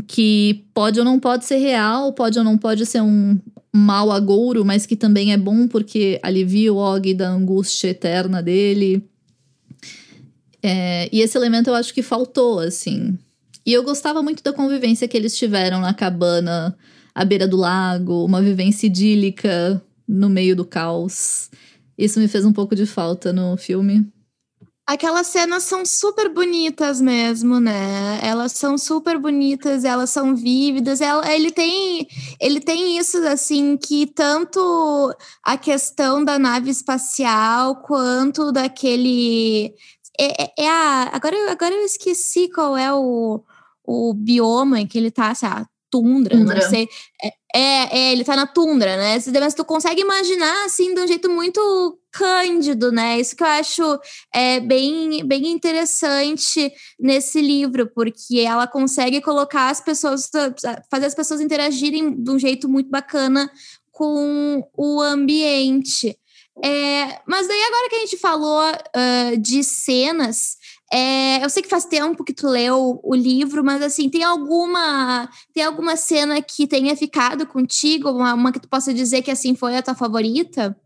que 0.06 0.64
pode 0.74 0.98
ou 0.98 1.04
não 1.04 1.20
pode 1.20 1.44
ser 1.44 1.58
real, 1.58 2.12
pode 2.12 2.36
ou 2.38 2.44
não 2.44 2.58
pode 2.58 2.84
ser 2.86 3.00
um 3.00 3.38
mal 3.72 4.10
agouro, 4.10 4.64
mas 4.64 4.84
que 4.86 4.96
também 4.96 5.32
é 5.32 5.36
bom 5.36 5.66
porque 5.68 6.20
alivia 6.22 6.72
o 6.72 6.76
Og 6.76 7.14
da 7.14 7.28
angústia 7.28 7.88
eterna 7.88 8.42
dele. 8.42 9.02
É, 10.62 11.08
e 11.12 11.20
esse 11.20 11.36
elemento 11.36 11.70
eu 11.70 11.74
acho 11.74 11.92
que 11.92 12.02
faltou, 12.02 12.58
assim. 12.58 13.18
E 13.66 13.72
eu 13.72 13.82
gostava 13.82 14.22
muito 14.22 14.42
da 14.42 14.52
convivência 14.52 15.06
que 15.06 15.16
eles 15.16 15.36
tiveram 15.36 15.80
na 15.80 15.92
cabana 15.92 16.76
à 17.14 17.24
beira 17.24 17.46
do 17.46 17.56
lago, 17.56 18.24
uma 18.24 18.42
vivência 18.42 18.86
idílica 18.86 19.82
no 20.06 20.28
meio 20.28 20.56
do 20.56 20.64
caos. 20.64 21.50
Isso 21.96 22.18
me 22.18 22.28
fez 22.28 22.44
um 22.44 22.52
pouco 22.52 22.74
de 22.74 22.86
falta 22.86 23.32
no 23.32 23.56
filme. 23.56 24.06
Aquelas 24.86 25.28
cenas 25.28 25.62
são 25.62 25.82
super 25.86 26.28
bonitas 26.28 27.00
mesmo, 27.00 27.58
né? 27.58 28.20
Elas 28.22 28.52
são 28.52 28.76
super 28.76 29.18
bonitas, 29.18 29.82
elas 29.82 30.10
são 30.10 30.36
vívidas. 30.36 31.00
Ela, 31.00 31.32
ele 31.32 31.50
tem 31.50 32.06
ele 32.38 32.60
tem 32.60 32.98
isso 32.98 33.16
assim 33.26 33.78
que 33.78 34.06
tanto 34.06 34.60
a 35.42 35.56
questão 35.56 36.22
da 36.22 36.38
nave 36.38 36.68
espacial 36.68 37.76
quanto 37.76 38.52
daquele 38.52 39.74
é, 40.20 40.44
é, 40.44 40.52
é 40.64 40.68
a 40.68 41.10
agora 41.14 41.36
agora 41.50 41.74
eu 41.74 41.84
esqueci 41.84 42.50
qual 42.50 42.76
é 42.76 42.92
o, 42.92 43.42
o 43.86 44.12
bioma 44.12 44.84
que 44.86 44.98
ele 44.98 45.10
tá, 45.10 45.34
tundra, 45.94 46.36
tundra. 46.36 46.60
não 46.60 46.68
sei. 46.68 46.88
É, 47.22 47.28
é, 47.56 47.98
é, 47.98 48.12
ele 48.12 48.24
tá 48.24 48.34
na 48.34 48.48
tundra, 48.48 48.96
né? 48.96 49.16
Mas 49.40 49.54
tu 49.54 49.64
consegue 49.64 50.00
imaginar, 50.00 50.64
assim, 50.64 50.92
de 50.92 51.00
um 51.00 51.06
jeito 51.06 51.30
muito 51.30 51.98
cândido, 52.10 52.90
né? 52.90 53.20
Isso 53.20 53.36
que 53.36 53.44
eu 53.44 53.46
acho 53.46 54.00
é, 54.34 54.58
bem, 54.58 55.24
bem 55.24 55.52
interessante 55.52 56.72
nesse 56.98 57.40
livro, 57.40 57.88
porque 57.94 58.40
ela 58.40 58.66
consegue 58.66 59.20
colocar 59.20 59.68
as 59.68 59.80
pessoas, 59.80 60.28
fazer 60.90 61.06
as 61.06 61.14
pessoas 61.14 61.40
interagirem 61.40 62.20
de 62.20 62.30
um 62.30 62.38
jeito 62.38 62.68
muito 62.68 62.90
bacana 62.90 63.48
com 63.92 64.68
o 64.76 65.00
ambiente. 65.00 66.18
É, 66.62 67.20
mas 67.26 67.46
daí 67.46 67.62
agora 67.62 67.88
que 67.88 67.96
a 67.96 68.00
gente 68.00 68.16
falou 68.16 68.62
uh, 68.70 69.38
de 69.38 69.62
cenas, 69.62 70.56
é, 70.92 71.44
eu 71.44 71.48
sei 71.48 71.62
que 71.62 71.68
faz 71.68 71.84
tempo 71.84 72.24
que 72.24 72.32
tu 72.32 72.48
leu 72.48 73.00
o 73.02 73.14
livro, 73.14 73.64
mas 73.64 73.82
assim, 73.82 74.08
tem 74.08 74.22
alguma 74.22 75.28
tem 75.52 75.64
alguma 75.64 75.96
cena 75.96 76.40
que 76.42 76.66
tenha 76.66 76.96
ficado 76.96 77.46
contigo, 77.46 78.10
uma, 78.10 78.34
uma 78.34 78.52
que 78.52 78.60
tu 78.60 78.68
possa 78.68 78.92
dizer 78.92 79.22
que 79.22 79.30
assim 79.30 79.54
foi 79.54 79.76
a 79.76 79.82
tua 79.82 79.94
favorita? 79.94 80.76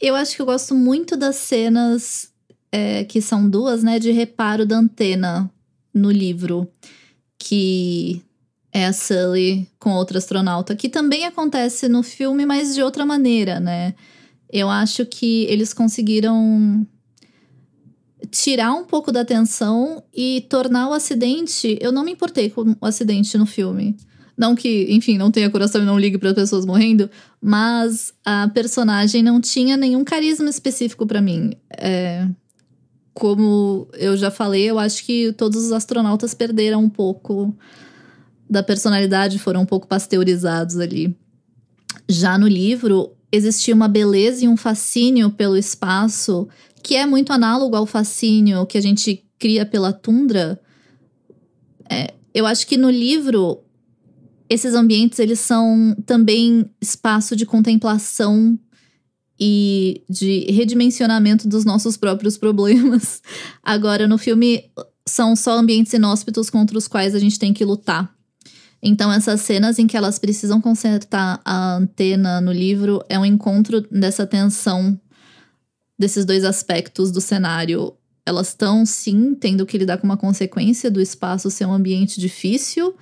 Eu 0.00 0.14
acho 0.14 0.36
que 0.36 0.42
eu 0.42 0.46
gosto 0.46 0.74
muito 0.74 1.16
das 1.16 1.36
cenas 1.36 2.32
é, 2.70 3.04
que 3.04 3.20
são 3.20 3.48
duas, 3.48 3.82
né, 3.82 3.98
de 3.98 4.10
reparo 4.10 4.66
da 4.66 4.76
antena 4.76 5.50
no 5.92 6.10
livro, 6.10 6.68
que 7.38 8.22
é 8.72 8.86
a 8.86 8.92
Sully 8.92 9.68
com 9.78 9.92
outro 9.92 10.18
astronauta, 10.18 10.74
que 10.74 10.88
também 10.88 11.24
acontece 11.24 11.88
no 11.88 12.02
filme, 12.02 12.44
mas 12.44 12.74
de 12.74 12.82
outra 12.82 13.06
maneira, 13.06 13.60
né? 13.60 13.94
Eu 14.50 14.68
acho 14.68 15.06
que 15.06 15.44
eles 15.44 15.72
conseguiram 15.72 16.84
tirar 18.30 18.72
um 18.72 18.84
pouco 18.84 19.10
da 19.12 19.20
atenção 19.20 20.02
e 20.12 20.46
tornar 20.48 20.88
o 20.88 20.92
acidente. 20.92 21.78
Eu 21.80 21.92
não 21.92 22.04
me 22.04 22.12
importei 22.12 22.50
com 22.50 22.74
o 22.80 22.86
acidente 22.86 23.36
no 23.36 23.46
filme. 23.46 23.96
Não 24.36 24.54
que, 24.54 24.86
enfim, 24.90 25.16
não 25.16 25.30
tenha 25.30 25.48
coração 25.48 25.82
e 25.82 25.84
não 25.84 25.98
ligue 25.98 26.18
para 26.18 26.30
as 26.30 26.34
pessoas 26.34 26.66
morrendo, 26.66 27.08
mas 27.40 28.12
a 28.24 28.48
personagem 28.48 29.22
não 29.22 29.40
tinha 29.40 29.76
nenhum 29.76 30.02
carisma 30.02 30.50
específico 30.50 31.06
para 31.06 31.20
mim. 31.20 31.52
É, 31.70 32.26
como 33.12 33.88
eu 33.94 34.16
já 34.16 34.30
falei, 34.30 34.68
eu 34.68 34.78
acho 34.78 35.04
que 35.04 35.32
todos 35.34 35.64
os 35.64 35.72
astronautas 35.72 36.34
perderam 36.34 36.82
um 36.82 36.88
pouco 36.88 37.54
da 38.50 38.62
personalidade, 38.62 39.38
foram 39.38 39.62
um 39.62 39.66
pouco 39.66 39.86
pasteurizados 39.86 40.78
ali. 40.78 41.16
Já 42.08 42.36
no 42.36 42.48
livro, 42.48 43.12
existia 43.30 43.74
uma 43.74 43.88
beleza 43.88 44.44
e 44.44 44.48
um 44.48 44.56
fascínio 44.56 45.30
pelo 45.30 45.56
espaço 45.56 46.48
que 46.84 46.94
é 46.94 47.06
muito 47.06 47.32
análogo 47.32 47.74
ao 47.74 47.86
fascínio 47.86 48.66
que 48.66 48.76
a 48.76 48.80
gente 48.80 49.24
cria 49.38 49.64
pela 49.64 49.90
tundra. 49.90 50.60
É, 51.90 52.12
eu 52.34 52.44
acho 52.44 52.66
que 52.66 52.76
no 52.76 52.90
livro 52.90 53.64
esses 54.50 54.74
ambientes 54.74 55.18
eles 55.18 55.40
são 55.40 55.96
também 56.04 56.70
espaço 56.80 57.34
de 57.34 57.46
contemplação 57.46 58.58
e 59.40 60.02
de 60.08 60.40
redimensionamento 60.52 61.48
dos 61.48 61.64
nossos 61.64 61.96
próprios 61.96 62.36
problemas. 62.36 63.22
Agora 63.64 64.06
no 64.06 64.18
filme 64.18 64.70
são 65.08 65.34
só 65.34 65.56
ambientes 65.56 65.94
inóspitos 65.94 66.50
contra 66.50 66.76
os 66.76 66.86
quais 66.86 67.14
a 67.14 67.18
gente 67.18 67.38
tem 67.38 67.54
que 67.54 67.64
lutar. 67.64 68.14
Então 68.82 69.10
essas 69.10 69.40
cenas 69.40 69.78
em 69.78 69.86
que 69.86 69.96
elas 69.96 70.18
precisam 70.18 70.60
consertar 70.60 71.40
a 71.46 71.76
antena 71.76 72.42
no 72.42 72.52
livro 72.52 73.02
é 73.08 73.18
um 73.18 73.24
encontro 73.24 73.80
dessa 73.90 74.26
tensão 74.26 75.00
desses 75.98 76.24
dois 76.24 76.44
aspectos 76.44 77.10
do 77.10 77.20
cenário, 77.20 77.94
elas 78.26 78.48
estão 78.48 78.86
sim 78.86 79.34
tendo 79.34 79.66
que 79.66 79.78
lidar 79.78 79.98
com 79.98 80.06
uma 80.06 80.16
consequência 80.16 80.90
do 80.90 81.00
espaço 81.00 81.50
ser 81.50 81.66
um 81.66 81.72
ambiente 81.72 82.20
difícil, 82.20 82.94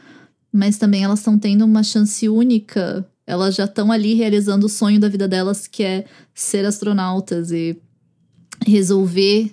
mas 0.53 0.79
também 0.79 1.05
elas 1.05 1.21
estão 1.21 1.39
tendo 1.39 1.65
uma 1.65 1.83
chance 1.83 2.29
única. 2.29 3.07
Elas 3.27 3.55
já 3.55 3.65
estão 3.65 3.93
ali 3.93 4.15
realizando 4.15 4.67
o 4.67 4.69
sonho 4.69 5.01
da 5.01 5.09
vida 5.09 5.29
delas, 5.29 5.67
que 5.67 5.83
é 5.83 6.05
ser 6.35 6.67
astronautas 6.67 7.53
e 7.53 7.81
resolver 8.67 9.53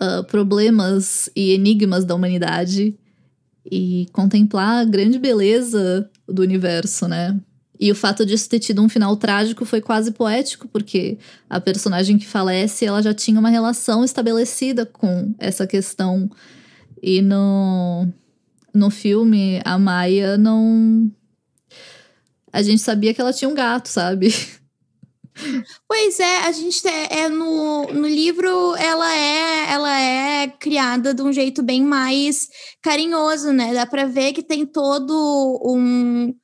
uh, 0.00 0.22
problemas 0.24 1.28
e 1.34 1.52
enigmas 1.52 2.04
da 2.04 2.14
humanidade 2.14 2.96
e 3.70 4.06
contemplar 4.12 4.80
a 4.80 4.84
grande 4.84 5.18
beleza 5.18 6.08
do 6.26 6.42
universo, 6.42 7.08
né? 7.08 7.38
E 7.80 7.92
o 7.92 7.94
fato 7.94 8.26
disso 8.26 8.48
ter 8.48 8.58
tido 8.58 8.82
um 8.82 8.88
final 8.88 9.16
trágico 9.16 9.64
foi 9.64 9.80
quase 9.80 10.10
poético, 10.10 10.66
porque 10.68 11.16
a 11.48 11.60
personagem 11.60 12.18
que 12.18 12.26
falece, 12.26 12.84
ela 12.84 13.00
já 13.00 13.14
tinha 13.14 13.38
uma 13.38 13.50
relação 13.50 14.04
estabelecida 14.04 14.84
com 14.84 15.32
essa 15.38 15.66
questão. 15.66 16.28
E 17.00 17.22
no, 17.22 18.08
no 18.74 18.90
filme, 18.90 19.60
a 19.64 19.78
Maia 19.78 20.36
não. 20.36 21.10
A 22.52 22.62
gente 22.62 22.82
sabia 22.82 23.14
que 23.14 23.20
ela 23.20 23.32
tinha 23.32 23.48
um 23.48 23.54
gato, 23.54 23.88
sabe? 23.88 24.34
Pois 25.86 26.18
é, 26.18 26.38
a 26.38 26.50
gente 26.50 26.84
é, 26.88 27.20
é 27.20 27.28
no, 27.28 27.86
no 27.92 28.08
livro 28.08 28.74
ela 28.74 29.14
é 29.14 29.70
ela 29.70 30.00
é 30.00 30.48
criada 30.48 31.14
de 31.14 31.22
um 31.22 31.32
jeito 31.32 31.62
bem 31.62 31.80
mais 31.80 32.48
carinhoso, 32.82 33.52
né? 33.52 33.72
Dá 33.72 33.86
para 33.86 34.04
ver 34.04 34.32
que 34.32 34.42
tem 34.42 34.66
todo 34.66 35.60
um 35.64 36.34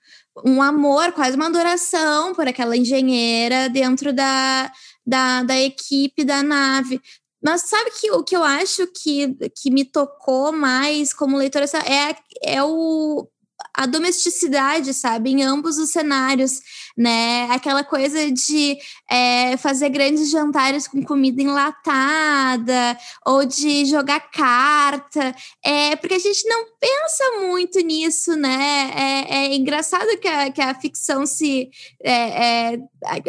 um 0.45 0.61
amor, 0.61 1.13
quase 1.13 1.37
uma 1.37 1.47
adoração 1.47 2.35
por 2.35 2.49
aquela 2.49 2.77
engenheira 2.77 3.69
dentro 3.69 4.13
da, 4.13 4.73
da, 5.07 5.43
da 5.43 5.61
equipe 5.61 6.25
da 6.25 6.43
nave. 6.43 7.01
Mas 7.43 7.63
sabe 7.63 7.91
que 8.01 8.11
o 8.11 8.25
que 8.25 8.35
eu 8.35 8.43
acho 8.43 8.87
que, 8.87 9.37
que 9.55 9.71
me 9.71 9.85
tocou 9.85 10.51
mais 10.51 11.13
como 11.13 11.37
leitora 11.37 11.67
é, 11.87 12.17
é 12.43 12.63
o, 12.63 13.29
a 13.75 13.87
domesticidade, 13.87 14.95
sabe, 14.95 15.31
em 15.31 15.43
ambos 15.43 15.79
os 15.79 15.91
cenários, 15.91 16.61
né? 16.97 17.49
Aquela 17.51 17.83
coisa 17.83 18.31
de 18.31 18.77
é, 19.11 19.57
fazer 19.57 19.89
grandes 19.89 20.31
jantares 20.31 20.87
com 20.87 21.03
comida 21.03 21.43
enlatada 21.43 22.97
ou 23.27 23.45
de 23.45 23.85
jogar 23.85 24.21
carta, 24.31 25.35
é 25.65 25.97
porque 25.97 26.15
a 26.15 26.19
gente 26.19 26.47
não 26.49 26.67
pensa 26.81 27.49
muito 27.49 27.81
nisso, 27.81 28.37
né? 28.37 28.93
É, 28.95 29.37
é 29.37 29.55
engraçado 29.55 30.19
que 30.19 30.29
a, 30.29 30.51
que 30.51 30.61
a 30.61 30.75
ficção 30.75 31.27
se 31.27 31.69
é, 32.03 32.75
é 32.75 32.79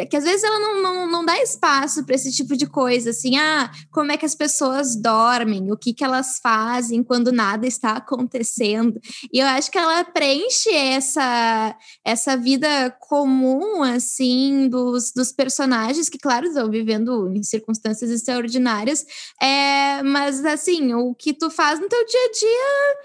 que 0.08 0.16
às 0.16 0.24
vezes 0.24 0.42
ela 0.42 0.58
não, 0.58 0.82
não, 0.82 1.10
não 1.10 1.24
dá 1.24 1.40
espaço 1.42 2.04
para 2.04 2.14
esse 2.14 2.32
tipo 2.32 2.56
de 2.56 2.66
coisa, 2.66 3.10
assim, 3.10 3.36
ah, 3.36 3.70
como 3.90 4.10
é 4.12 4.16
que 4.16 4.24
as 4.24 4.34
pessoas 4.34 4.96
dormem, 4.96 5.70
o 5.70 5.76
que 5.76 5.92
que 5.92 6.04
elas 6.04 6.38
fazem 6.42 7.02
quando 7.02 7.32
nada 7.32 7.66
está 7.66 7.92
acontecendo. 7.92 8.98
E 9.32 9.38
eu 9.38 9.46
acho 9.46 9.70
que 9.70 9.78
ela 9.78 10.04
preenche 10.04 10.70
essa, 10.70 11.76
essa 12.04 12.36
vida 12.36 12.90
comum 13.00 13.55
comum, 13.56 13.82
assim, 13.82 14.68
dos, 14.68 15.12
dos 15.12 15.32
personagens, 15.32 16.08
que, 16.08 16.18
claro, 16.18 16.46
estão 16.46 16.70
vivendo 16.70 17.32
em 17.32 17.42
circunstâncias 17.42 18.10
extraordinárias, 18.10 19.04
é, 19.40 20.02
mas, 20.02 20.44
assim, 20.44 20.92
o 20.94 21.14
que 21.14 21.32
tu 21.32 21.50
faz 21.50 21.80
no 21.80 21.88
teu 21.88 22.04
dia 22.06 22.20
a 22.20 22.32
dia 22.32 22.96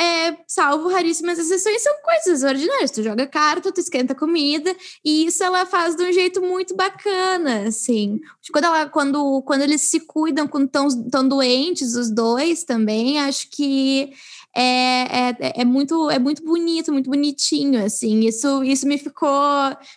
é, 0.00 0.36
salvo 0.46 0.88
raríssimas 0.88 1.40
exceções, 1.40 1.82
são 1.82 1.92
coisas 2.04 2.44
ordinárias. 2.44 2.92
Tu 2.92 3.02
joga 3.02 3.26
carta, 3.26 3.72
tu 3.72 3.80
esquenta 3.80 4.14
comida, 4.14 4.74
e 5.04 5.26
isso 5.26 5.42
ela 5.42 5.66
faz 5.66 5.96
de 5.96 6.04
um 6.04 6.12
jeito 6.12 6.40
muito 6.40 6.76
bacana, 6.76 7.66
assim. 7.66 8.20
Quando, 8.52 8.64
ela, 8.64 8.86
quando, 8.86 9.42
quando 9.42 9.62
eles 9.62 9.82
se 9.82 10.00
cuidam, 10.00 10.46
quando 10.46 10.66
estão 10.66 10.88
tão 11.10 11.28
doentes, 11.28 11.96
os 11.96 12.10
dois 12.10 12.62
também, 12.62 13.18
acho 13.18 13.50
que 13.50 14.12
é, 14.56 15.30
é, 15.30 15.60
é, 15.60 15.64
muito, 15.64 16.10
é 16.10 16.18
muito 16.18 16.44
bonito, 16.44 16.92
muito 16.92 17.10
bonitinho, 17.10 17.84
assim. 17.84 18.20
Isso, 18.20 18.62
isso 18.64 18.86
me 18.86 18.98
ficou, 18.98 19.30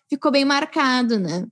ficou 0.09 0.31
bem 0.31 0.45
marcado, 0.45 1.19
né? 1.19 1.45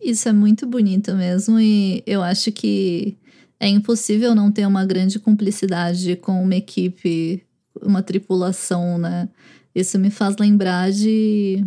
Isso 0.00 0.28
é 0.28 0.32
muito 0.32 0.66
bonito 0.66 1.14
mesmo, 1.14 1.60
e 1.60 2.02
eu 2.06 2.22
acho 2.22 2.50
que 2.50 3.16
é 3.60 3.68
impossível 3.68 4.34
não 4.34 4.50
ter 4.50 4.66
uma 4.66 4.84
grande 4.84 5.20
cumplicidade 5.20 6.16
com 6.16 6.42
uma 6.42 6.56
equipe, 6.56 7.46
uma 7.80 8.02
tripulação, 8.02 8.98
né? 8.98 9.28
Isso 9.72 9.98
me 10.00 10.10
faz 10.10 10.36
lembrar 10.36 10.90
de 10.90 11.64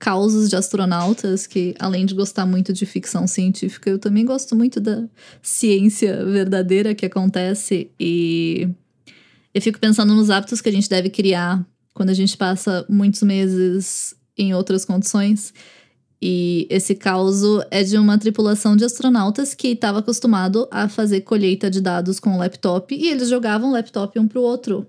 causos 0.00 0.48
de 0.48 0.56
astronautas, 0.56 1.46
que 1.46 1.74
além 1.78 2.04
de 2.06 2.14
gostar 2.14 2.46
muito 2.46 2.72
de 2.72 2.84
ficção 2.86 3.26
científica, 3.28 3.88
eu 3.88 3.98
também 3.98 4.24
gosto 4.24 4.56
muito 4.56 4.80
da 4.80 5.06
ciência 5.40 6.24
verdadeira 6.24 6.94
que 6.94 7.06
acontece 7.06 7.90
e 8.00 8.68
eu 9.54 9.60
fico 9.60 9.78
pensando 9.78 10.14
nos 10.14 10.30
hábitos 10.30 10.60
que 10.60 10.68
a 10.68 10.72
gente 10.72 10.88
deve 10.88 11.10
criar 11.10 11.64
quando 11.94 12.10
a 12.10 12.14
gente 12.14 12.36
passa 12.36 12.84
muitos 12.88 13.22
meses 13.22 14.14
em 14.36 14.54
outras 14.54 14.84
condições. 14.84 15.52
E 16.22 16.66
esse 16.68 16.94
caos 16.94 17.40
é 17.70 17.82
de 17.82 17.96
uma 17.96 18.18
tripulação 18.18 18.76
de 18.76 18.84
astronautas 18.84 19.54
que 19.54 19.68
estava 19.68 20.00
acostumado 20.00 20.68
a 20.70 20.86
fazer 20.88 21.22
colheita 21.22 21.70
de 21.70 21.80
dados 21.80 22.20
com 22.20 22.34
o 22.34 22.38
laptop 22.38 22.94
e 22.94 23.08
eles 23.08 23.28
jogavam 23.28 23.70
o 23.70 23.72
laptop 23.72 24.18
um 24.18 24.28
pro 24.28 24.42
outro 24.42 24.86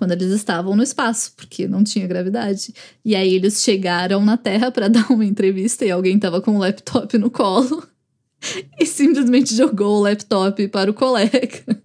quando 0.00 0.12
eles 0.12 0.30
estavam 0.32 0.74
no 0.74 0.82
espaço, 0.82 1.32
porque 1.36 1.68
não 1.68 1.84
tinha 1.84 2.06
gravidade. 2.06 2.72
E 3.04 3.14
aí 3.14 3.34
eles 3.34 3.62
chegaram 3.62 4.24
na 4.24 4.36
Terra 4.36 4.70
para 4.70 4.88
dar 4.88 5.10
uma 5.10 5.26
entrevista 5.26 5.84
e 5.84 5.90
alguém 5.90 6.16
estava 6.16 6.40
com 6.40 6.56
o 6.56 6.58
laptop 6.58 7.18
no 7.18 7.30
colo 7.30 7.86
e 8.80 8.86
simplesmente 8.86 9.54
jogou 9.54 9.98
o 9.98 10.02
laptop 10.02 10.66
para 10.68 10.90
o 10.90 10.94
colega. 10.94 11.82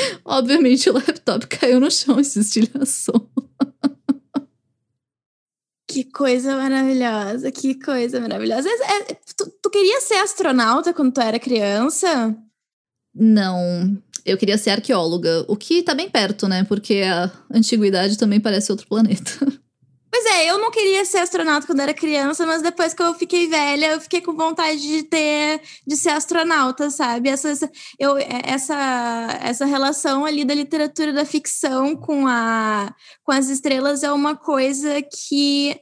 Obviamente 0.24 0.88
o 0.90 0.94
laptop 0.94 1.46
caiu 1.48 1.80
no 1.80 1.90
chão 1.90 2.18
e 2.20 2.24
se 2.24 2.40
estilhaçou. 2.40 3.30
Que 5.88 6.02
coisa 6.04 6.56
maravilhosa, 6.56 7.50
que 7.50 7.76
coisa 7.76 8.20
maravilhosa. 8.20 8.68
É, 8.68 9.14
tu, 9.34 9.50
tu 9.62 9.70
queria 9.70 9.98
ser 10.00 10.16
astronauta 10.16 10.92
quando 10.92 11.14
tu 11.14 11.20
era 11.20 11.38
criança? 11.38 12.36
Não, 13.14 13.96
eu 14.24 14.36
queria 14.36 14.58
ser 14.58 14.70
arqueóloga, 14.70 15.46
o 15.48 15.56
que 15.56 15.82
tá 15.82 15.94
bem 15.94 16.10
perto, 16.10 16.48
né? 16.48 16.64
Porque 16.64 17.02
a 17.02 17.30
antiguidade 17.50 18.18
também 18.18 18.40
parece 18.40 18.70
outro 18.70 18.86
planeta. 18.86 19.46
Pois 20.10 20.24
é, 20.26 20.50
eu 20.50 20.58
não 20.58 20.70
queria 20.70 21.04
ser 21.04 21.18
astronauta 21.18 21.66
quando 21.66 21.80
era 21.80 21.92
criança, 21.92 22.46
mas 22.46 22.62
depois 22.62 22.94
que 22.94 23.02
eu 23.02 23.14
fiquei 23.14 23.48
velha, 23.48 23.92
eu 23.92 24.00
fiquei 24.00 24.20
com 24.20 24.34
vontade 24.34 24.80
de 24.80 25.02
ter, 25.02 25.60
de 25.86 25.96
ser 25.96 26.10
astronauta, 26.10 26.90
sabe? 26.90 27.28
Essa, 27.28 27.50
essa, 27.50 27.70
eu, 27.98 28.16
é, 28.16 28.26
essa, 28.44 29.38
essa 29.42 29.66
relação 29.66 30.24
ali 30.24 30.44
da 30.44 30.54
literatura 30.54 31.12
da 31.12 31.24
ficção 31.24 31.94
com, 31.96 32.26
a, 32.26 32.94
com 33.24 33.32
as 33.32 33.48
estrelas 33.48 34.02
é 34.02 34.12
uma 34.12 34.36
coisa 34.36 35.02
que 35.02 35.78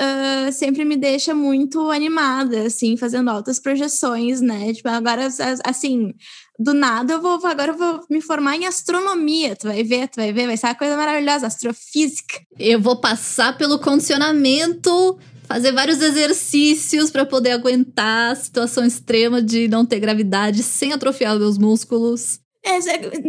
uh, 0.00 0.52
sempre 0.52 0.84
me 0.84 0.96
deixa 0.96 1.34
muito 1.34 1.90
animada, 1.90 2.62
assim, 2.62 2.96
fazendo 2.96 3.30
altas 3.30 3.58
projeções, 3.58 4.40
né? 4.40 4.72
Tipo, 4.72 4.88
agora, 4.88 5.28
assim, 5.64 6.12
do 6.58 6.72
nada 6.72 7.14
eu 7.14 7.20
vou, 7.20 7.44
agora 7.46 7.72
eu 7.72 7.76
vou 7.76 8.00
me 8.10 8.20
formar 8.20 8.56
em 8.56 8.66
astronomia, 8.66 9.56
tu 9.56 9.66
vai 9.66 9.82
ver, 9.82 10.08
tu 10.08 10.16
vai 10.16 10.32
ver, 10.32 10.46
vai 10.46 10.56
ser 10.56 10.66
uma 10.66 10.74
coisa 10.74 10.96
maravilhosa, 10.96 11.46
astrofísica. 11.46 12.40
Eu 12.58 12.80
vou 12.80 13.00
passar 13.00 13.56
pelo 13.56 13.78
condicionamento 13.78 15.18
fazer 15.46 15.72
vários 15.72 16.02
exercícios 16.02 17.10
para 17.10 17.24
poder 17.24 17.52
aguentar 17.52 18.32
a 18.32 18.34
situação 18.34 18.84
extrema 18.84 19.40
de 19.40 19.68
não 19.68 19.86
ter 19.86 20.00
gravidade 20.00 20.62
sem 20.62 20.92
atrofiar 20.92 21.38
meus 21.38 21.56
músculos. 21.56 22.40
É, 22.64 22.78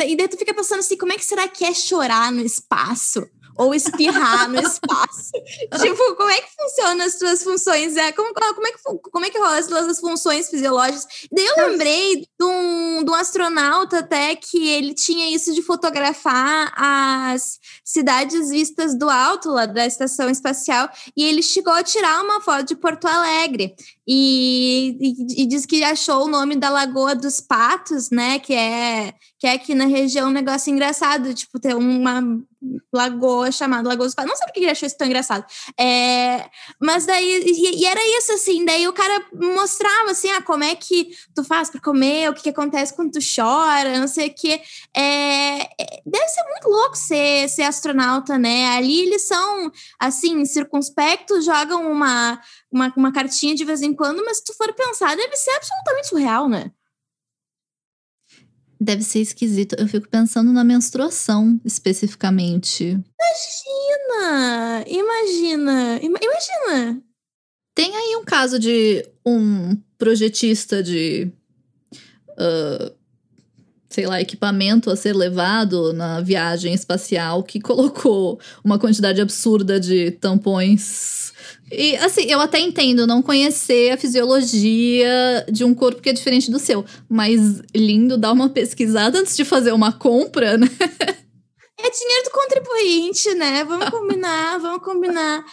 e 0.10 0.16
daí 0.16 0.28
tu 0.28 0.36
fica 0.36 0.54
pensando 0.54 0.80
assim, 0.80 0.98
como 0.98 1.14
é 1.14 1.16
que 1.16 1.24
será 1.24 1.48
que 1.48 1.64
é 1.64 1.74
chorar 1.74 2.32
no 2.32 2.42
espaço? 2.42 3.24
Ou 3.58 3.74
espirrar 3.74 4.50
no 4.50 4.60
espaço. 4.60 5.32
tipo, 5.82 6.16
como 6.16 6.30
é 6.30 6.42
que 6.42 6.50
funcionam 6.56 7.06
as 7.06 7.18
suas 7.18 7.44
funções? 7.44 7.96
É, 7.96 8.12
como, 8.12 8.34
como, 8.34 8.68
é 8.68 8.72
que, 8.72 8.80
como 9.12 9.26
é 9.26 9.30
que 9.30 9.38
rola 9.38 9.58
as 9.58 9.66
suas 9.66 10.00
funções 10.00 10.50
fisiológicas? 10.50 11.08
Daí 11.32 11.46
eu 11.46 11.70
lembrei 11.70 12.18
de 12.18 12.46
um, 12.46 13.04
de 13.04 13.12
um 13.12 13.16
astronauta 13.16 14.00
até 14.00 14.36
que 14.36 14.70
ele 14.70 14.94
tinha 14.94 15.30
isso 15.30 15.54
de 15.54 15.62
fotografar 15.62 16.72
as 16.76 17.60
cidades 17.84 18.50
vistas 18.50 18.98
do 18.98 19.10
alto 19.10 19.50
lá 19.50 19.66
da 19.66 19.86
estação 19.86 20.30
espacial 20.30 20.90
e 21.16 21.24
ele 21.24 21.42
chegou 21.42 21.74
a 21.74 21.84
tirar 21.84 22.24
uma 22.24 22.42
foto 22.42 22.64
de 22.64 22.76
Porto 22.76 23.08
Alegre 23.08 23.76
e, 24.08 24.98
e, 25.02 25.44
e 25.44 25.46
diz 25.46 25.66
que 25.66 25.84
achou 25.84 26.26
o 26.26 26.30
nome 26.30 26.56
da 26.56 26.70
Lagoa 26.70 27.14
dos 27.14 27.42
Patos, 27.42 28.10
né, 28.10 28.40
que 28.40 28.54
é 28.54 29.14
que 29.40 29.46
é 29.46 29.52
aqui 29.52 29.76
na 29.76 29.86
região 29.86 30.30
um 30.30 30.34
negócio 30.34 30.72
engraçado, 30.72 31.32
tipo, 31.34 31.60
ter 31.60 31.76
uma 31.76 32.22
lagoa 32.92 33.52
chamada 33.52 33.88
Lagoa 33.88 34.08
dos 34.08 34.16
Patos. 34.16 34.32
Não 34.32 34.38
sei 34.38 34.48
porque 34.48 34.60
ele 34.60 34.70
achou 34.70 34.88
isso 34.88 34.98
tão 34.98 35.06
engraçado. 35.06 35.46
É, 35.80 36.50
mas 36.82 37.06
daí, 37.06 37.44
e, 37.46 37.82
e, 37.82 37.86
era 37.86 38.02
isso, 38.18 38.32
assim, 38.34 38.66
daí 38.66 38.88
o 38.88 38.94
cara 38.94 39.26
mostrava, 39.34 40.12
assim, 40.12 40.30
ah, 40.32 40.42
como 40.42 40.64
é 40.64 40.74
que 40.76 41.10
tu 41.36 41.44
faz 41.44 41.70
para 41.70 41.80
comer, 41.80 42.30
o 42.30 42.34
que, 42.34 42.44
que 42.44 42.50
acontece 42.50 42.96
quando 42.96 43.12
tu 43.12 43.20
chora, 43.20 44.00
não 44.00 44.08
sei 44.08 44.30
o 44.30 44.34
quê. 44.34 44.60
É, 44.96 45.62
é, 45.62 46.02
deve 46.06 46.28
ser 46.30 46.44
muito 46.44 46.68
louco 46.68 46.96
ser, 46.96 47.48
ser 47.50 47.64
astronauta, 47.64 48.40
né? 48.40 48.70
Ali 48.70 49.02
eles 49.02 49.28
são, 49.28 49.72
assim, 50.00 50.44
circunspectos, 50.46 51.46
jogam 51.46 51.92
uma, 51.92 52.42
uma, 52.72 52.94
uma 52.96 53.12
cartinha 53.12 53.56
de 53.56 53.66
vez 53.66 53.82
em 53.82 53.94
quando, 53.94 54.24
mas 54.24 54.38
se 54.38 54.44
tu 54.44 54.54
for 54.54 54.74
pensar, 54.74 55.16
deve 55.16 55.36
ser 55.36 55.52
absolutamente 55.52 56.08
surreal, 56.08 56.50
né? 56.50 56.72
Deve 58.80 59.02
ser 59.04 59.20
esquisito. 59.20 59.76
Eu 59.78 59.88
fico 59.88 60.08
pensando 60.08 60.54
na 60.54 60.64
menstruação, 60.64 61.60
especificamente. 61.66 63.00
Imagina! 64.16 64.84
Imagina! 64.88 66.00
Imagina! 66.02 67.04
Tem 67.74 67.96
aí 67.96 68.16
um 68.16 68.24
caso 68.24 68.60
de 68.60 69.08
um 69.26 69.76
projetista 69.98 70.82
de. 70.84 71.32
Uh, 72.32 72.96
sei 73.98 74.06
lá, 74.06 74.22
equipamento 74.22 74.92
a 74.92 74.96
ser 74.96 75.16
levado 75.16 75.92
na 75.92 76.22
viagem 76.22 76.72
espacial 76.72 77.42
que 77.42 77.58
colocou 77.60 78.40
uma 78.64 78.78
quantidade 78.78 79.20
absurda 79.20 79.80
de 79.80 80.12
tampões 80.12 81.34
e 81.72 81.96
assim, 81.98 82.32
eu 82.32 82.40
até 82.40 82.60
entendo 82.60 83.08
não 83.08 83.24
conhecer 83.24 83.92
a 83.92 83.98
fisiologia 83.98 85.46
de 85.52 85.64
um 85.64 85.74
corpo 85.74 86.02
que 86.02 86.10
é 86.10 86.14
diferente 86.14 86.52
do 86.52 86.60
seu, 86.60 86.86
mas 87.10 87.62
lindo 87.76 88.18
dar 88.18 88.32
uma 88.32 88.50
pesquisada 88.50 89.20
antes 89.20 89.36
de 89.36 89.44
fazer 89.44 89.74
uma 89.74 89.92
compra, 89.92 90.58
né? 90.58 90.68
É 91.80 91.92
dinheiro 91.92 92.24
do 92.24 92.32
contribuinte, 92.32 93.36
né? 93.36 93.64
Vamos 93.64 93.90
combinar, 93.92 94.58
vamos 94.58 94.84
combinar. 94.84 95.46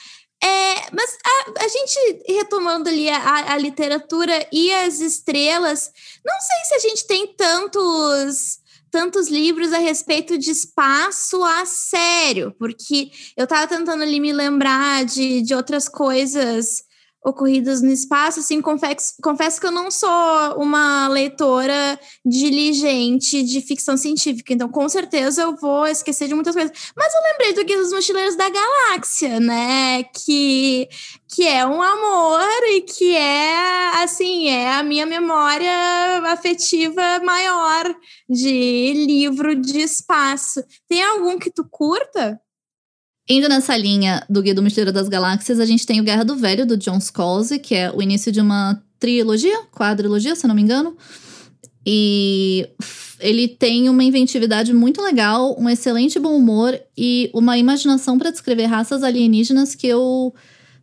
É, 0.45 0.91
mas 0.93 1.17
a, 1.25 1.65
a, 1.65 1.69
gente, 1.69 2.23
retomando 2.29 2.91
ali 2.91 3.09
a, 3.09 3.55
a 3.55 3.57
literatura 3.57 4.47
e 4.53 4.71
as 4.71 5.01
estrelas, 5.01 5.91
não 6.23 6.39
sei 6.39 6.57
se 6.65 6.75
a 6.75 6.79
gente 6.91 7.07
tem 7.07 7.35
tantos 7.35 8.63
tantos 8.91 9.27
livros 9.27 9.73
a 9.73 9.79
respeito 9.79 10.39
de 10.39 10.53
espaço 10.53 11.43
a 11.43 11.67
sério, 11.67 12.55
porque 12.57 13.11
eu 13.37 13.43
estava 13.43 13.67
tentando 13.67 14.05
ali 14.05 14.21
me 14.21 14.33
lembrar 14.33 15.05
de, 15.05 15.43
de 15.43 15.53
outras 15.53 15.89
coisas 15.89 16.84
ocorridas 17.25 17.81
no 17.81 17.91
espaço, 17.91 18.41
assim, 18.41 18.61
confesso, 18.61 19.15
confesso 19.23 19.59
que 19.59 19.67
eu 19.67 19.71
não 19.71 19.91
sou 19.91 20.11
uma 20.59 21.09
leitora 21.09 21.99
diligente 22.25 23.43
de 23.43 23.63
ficção 23.63 23.97
científica, 23.97 24.53
então 24.53 24.69
com 24.69 24.87
certeza 24.89 25.43
eu 25.43 25.57
vou 25.57 25.87
esquecer 25.87 26.29
de 26.29 26.35
muitas 26.35 26.55
coisas. 26.55 26.93
Mas 26.95 27.15
eu 27.15 27.21
lembrei 27.23 27.55
do 27.55 27.65
Guia 27.65 27.79
dos 27.79 27.93
Mochileiros 27.93 28.37
da 28.37 28.51
Galáxia, 28.51 29.41
né? 29.41 30.05
Que, 30.05 30.87
que 31.35 31.49
é 31.49 31.65
um 31.67 31.81
amor 31.81 32.47
e 32.75 32.83
que 32.83 33.17
é, 33.17 34.03
assim, 34.03 34.49
é 34.49 34.73
a 34.73 34.83
minha 34.83 35.07
memória 35.07 35.73
afetiva 36.27 37.21
maior 37.25 37.95
de 38.29 38.93
livro 39.07 39.57
de 39.57 39.81
espaço. 39.81 40.63
Tem 40.87 41.03
algum 41.03 41.39
que 41.39 41.51
tu 41.51 41.67
curta? 41.71 42.39
Indo 43.29 43.49
nessa 43.49 43.77
linha 43.77 44.23
do 44.29 44.43
Guia 44.43 44.55
do 44.55 44.63
Mistério 44.63 44.93
das 44.93 45.09
Galáxias, 45.09 45.59
a 45.59 45.65
gente 45.65 45.87
tem 45.87 46.01
o 46.01 46.05
Guerra 46.05 46.25
do 46.25 46.37
Velho, 46.37 46.67
do 46.67 46.77
John 46.77 47.01
Scalzi, 47.01 47.59
que 47.59 47.75
é 47.75 47.91
o 47.91 48.03
início 48.03 48.31
de 48.31 48.41
uma 48.41 48.83
trilogia, 48.99 49.63
quadrilogia, 49.73 50.37
se 50.37 50.47
não 50.47 50.55
me 50.55 50.61
engano. 50.61 50.95
E 51.87 52.69
ele 53.21 53.49
tem 53.49 53.89
uma 53.89 54.05
inventividade 54.05 54.75
muito 54.75 55.01
legal, 55.01 55.57
um 55.59 55.69
excelente 55.69 56.19
bom 56.19 56.37
humor 56.37 56.79
e 56.97 57.31
uma 57.33 57.57
imaginação 57.57 58.19
para 58.19 58.31
descrever 58.31 58.67
raças 58.67 59.03
alienígenas 59.03 59.75
que 59.75 59.87
eu 59.87 60.35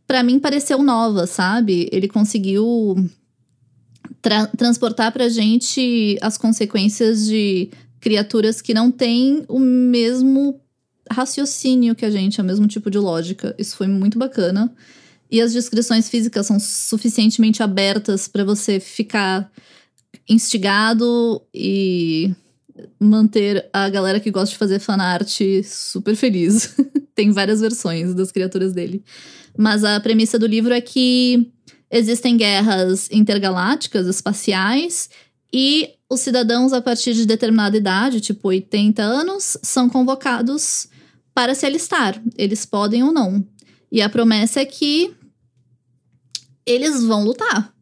para 0.07 0.23
mim 0.23 0.39
pareceu 0.39 0.81
nova, 0.81 1.27
sabe? 1.27 1.87
Ele 1.91 2.07
conseguiu 2.07 2.95
tra 4.21 4.47
transportar 4.47 5.11
pra 5.11 5.29
gente 5.29 6.17
as 6.21 6.37
consequências 6.37 7.25
de 7.27 7.69
criaturas 7.99 8.61
que 8.61 8.73
não 8.73 8.91
têm 8.91 9.45
o 9.47 9.59
mesmo 9.59 10.59
raciocínio 11.11 11.95
que 11.95 12.05
a 12.05 12.09
gente, 12.09 12.41
o 12.41 12.43
mesmo 12.43 12.67
tipo 12.67 12.89
de 12.89 12.97
lógica. 12.97 13.55
Isso 13.57 13.75
foi 13.75 13.87
muito 13.87 14.17
bacana. 14.17 14.73
E 15.29 15.41
as 15.41 15.53
descrições 15.53 16.09
físicas 16.09 16.45
são 16.45 16.59
suficientemente 16.59 17.63
abertas 17.63 18.27
para 18.27 18.43
você 18.43 18.79
ficar 18.79 19.49
instigado 20.27 21.41
e 21.53 22.33
manter 22.99 23.69
a 23.71 23.89
galera 23.89 24.19
que 24.19 24.31
gosta 24.31 24.51
de 24.51 24.57
fazer 24.57 24.79
fanart 24.79 25.39
super 25.63 26.15
feliz. 26.15 26.75
Tem 27.15 27.31
várias 27.31 27.61
versões 27.61 28.13
das 28.13 28.31
criaturas 28.31 28.73
dele. 28.73 29.03
Mas 29.57 29.83
a 29.83 29.99
premissa 29.99 30.37
do 30.39 30.47
livro 30.47 30.73
é 30.73 30.81
que 30.81 31.51
existem 31.89 32.37
guerras 32.37 33.09
intergalácticas, 33.11 34.07
espaciais, 34.07 35.09
e 35.53 35.89
os 36.09 36.21
cidadãos, 36.21 36.73
a 36.73 36.81
partir 36.81 37.13
de 37.13 37.25
determinada 37.25 37.75
idade, 37.75 38.21
tipo 38.21 38.47
80 38.47 39.01
anos, 39.01 39.57
são 39.61 39.89
convocados 39.89 40.87
para 41.33 41.55
se 41.55 41.65
alistar. 41.65 42.21
Eles 42.37 42.65
podem 42.65 43.03
ou 43.03 43.13
não. 43.13 43.45
E 43.91 44.01
a 44.01 44.09
promessa 44.09 44.61
é 44.61 44.65
que 44.65 45.13
eles 46.65 47.03
vão 47.03 47.23
lutar. 47.23 47.73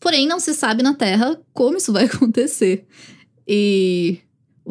Porém, 0.00 0.26
não 0.26 0.40
se 0.40 0.54
sabe 0.54 0.82
na 0.82 0.94
Terra 0.94 1.38
como 1.52 1.76
isso 1.76 1.92
vai 1.92 2.04
acontecer. 2.10 2.86
E 3.46 4.20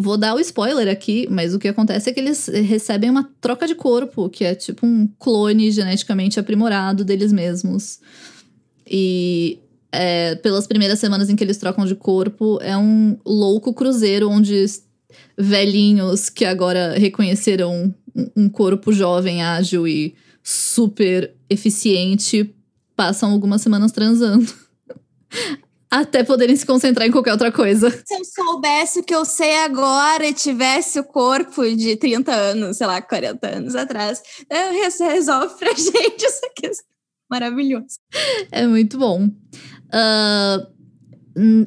Vou 0.02 0.18
dar 0.18 0.34
o 0.34 0.40
spoiler 0.40 0.88
aqui, 0.88 1.28
mas 1.30 1.54
o 1.54 1.60
que 1.60 1.68
acontece 1.68 2.10
é 2.10 2.14
que 2.14 2.22
eles 2.22 2.48
recebem 2.48 3.10
uma 3.10 3.30
troca 3.42 3.68
de 3.68 3.76
corpo, 3.76 4.30
que 4.30 4.46
é 4.46 4.56
tipo 4.56 4.86
um 4.86 5.06
clone 5.20 5.70
geneticamente 5.72 6.40
aprimorado 6.40 7.04
deles 7.04 7.34
mesmos. 7.34 8.00
E 8.88 9.60
é, 9.92 10.36
pelas 10.36 10.68
primeiras 10.68 11.00
semanas 11.00 11.30
em 11.30 11.36
que 11.36 11.44
eles 11.44 11.58
trocam 11.58 11.86
de 11.86 11.96
corpo, 11.96 12.60
é 12.62 12.78
um 12.78 13.18
louco 13.26 13.74
cruzeiro 13.74 14.30
onde 14.30 14.64
velhinhos 15.38 16.30
que 16.30 16.46
agora 16.46 16.94
reconheceram 16.98 17.94
um 18.36 18.50
corpo 18.50 18.92
jovem, 18.92 19.44
ágil 19.44 19.88
e 19.88 20.16
super 20.44 21.34
eficiente 21.50 22.54
passam 22.96 23.32
algumas 23.32 23.62
semanas 23.62 23.92
transando. 23.92 24.52
até 25.90 26.24
poderem 26.24 26.56
se 26.56 26.66
concentrar 26.66 27.08
em 27.08 27.12
qualquer 27.12 27.32
outra 27.32 27.52
coisa. 27.52 27.90
Se 27.90 28.14
eu 28.14 28.24
soubesse 28.24 29.00
o 29.00 29.04
que 29.04 29.16
eu 29.16 29.26
sei 29.26 29.58
agora 29.58 30.26
e 30.28 30.34
tivesse 30.34 31.00
o 31.00 31.04
corpo 31.04 31.64
de 31.76 31.96
30 31.96 32.32
anos, 32.32 32.78
sei 32.78 32.86
lá, 32.86 33.02
40 33.02 33.48
anos 33.48 33.76
atrás, 33.76 34.22
resolve 35.00 35.56
pra 35.58 35.74
gente 35.74 36.26
essa 36.26 36.50
questão. 36.56 36.86
Maravilhoso. 37.30 37.98
É 38.52 38.68
muito 38.68 38.98
bom. 38.98 39.26
Uh, 39.26 40.79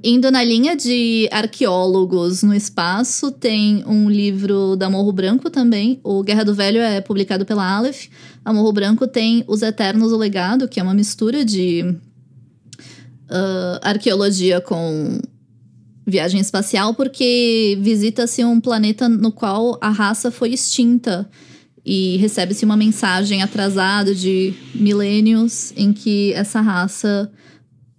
indo 0.04 0.30
na 0.30 0.44
linha 0.44 0.76
de 0.76 1.28
arqueólogos 1.32 2.42
no 2.42 2.54
espaço, 2.54 3.30
tem 3.30 3.82
um 3.87 4.11
livro 4.11 4.76
da 4.76 4.90
Morro 4.90 5.12
Branco 5.12 5.48
também. 5.48 5.98
O 6.04 6.22
Guerra 6.22 6.44
do 6.44 6.54
Velho 6.54 6.80
é 6.80 7.00
publicado 7.00 7.46
pela 7.46 7.64
Aleph. 7.64 8.08
A 8.44 8.52
Morro 8.52 8.72
Branco 8.72 9.06
tem 9.06 9.44
Os 9.46 9.62
Eternos 9.62 10.12
o 10.12 10.16
Legado, 10.16 10.68
que 10.68 10.78
é 10.78 10.82
uma 10.82 10.92
mistura 10.92 11.44
de 11.44 11.82
uh, 13.30 13.80
arqueologia 13.80 14.61
com 14.61 15.18
viagem 16.06 16.40
espacial, 16.40 16.92
porque 16.94 17.78
visita-se 17.80 18.44
um 18.44 18.61
planeta 18.61 19.08
no 19.08 19.32
qual 19.32 19.78
a 19.80 19.88
raça 19.88 20.30
foi 20.30 20.52
extinta 20.52 21.28
e 21.85 22.16
recebe-se 22.18 22.64
uma 22.64 22.76
mensagem 22.76 23.42
atrasada 23.42 24.14
de 24.14 24.52
milênios 24.74 25.72
em 25.76 25.92
que 25.92 26.32
essa 26.35 26.61
raça 26.61 27.30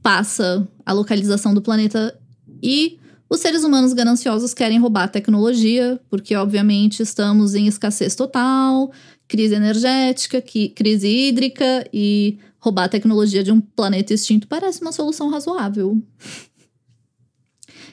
passa 0.03 0.67
a 0.85 0.91
localização 0.91 1.53
do 1.53 1.61
planeta 1.61 2.19
e 2.61 2.99
os 3.29 3.39
seres 3.39 3.63
humanos 3.63 3.93
gananciosos 3.93 4.53
querem 4.53 4.77
roubar 4.77 5.05
a 5.05 5.07
tecnologia, 5.07 5.99
porque 6.09 6.35
obviamente 6.35 7.01
estamos 7.01 7.55
em 7.55 7.65
escassez 7.65 8.13
total, 8.13 8.91
crise 9.27 9.55
energética, 9.55 10.43
crise 10.75 11.07
hídrica 11.07 11.89
e 11.91 12.37
roubar 12.59 12.83
a 12.83 12.89
tecnologia 12.89 13.43
de 13.43 13.51
um 13.51 13.59
planeta 13.59 14.13
extinto 14.13 14.47
parece 14.47 14.81
uma 14.81 14.91
solução 14.91 15.29
razoável. 15.29 15.99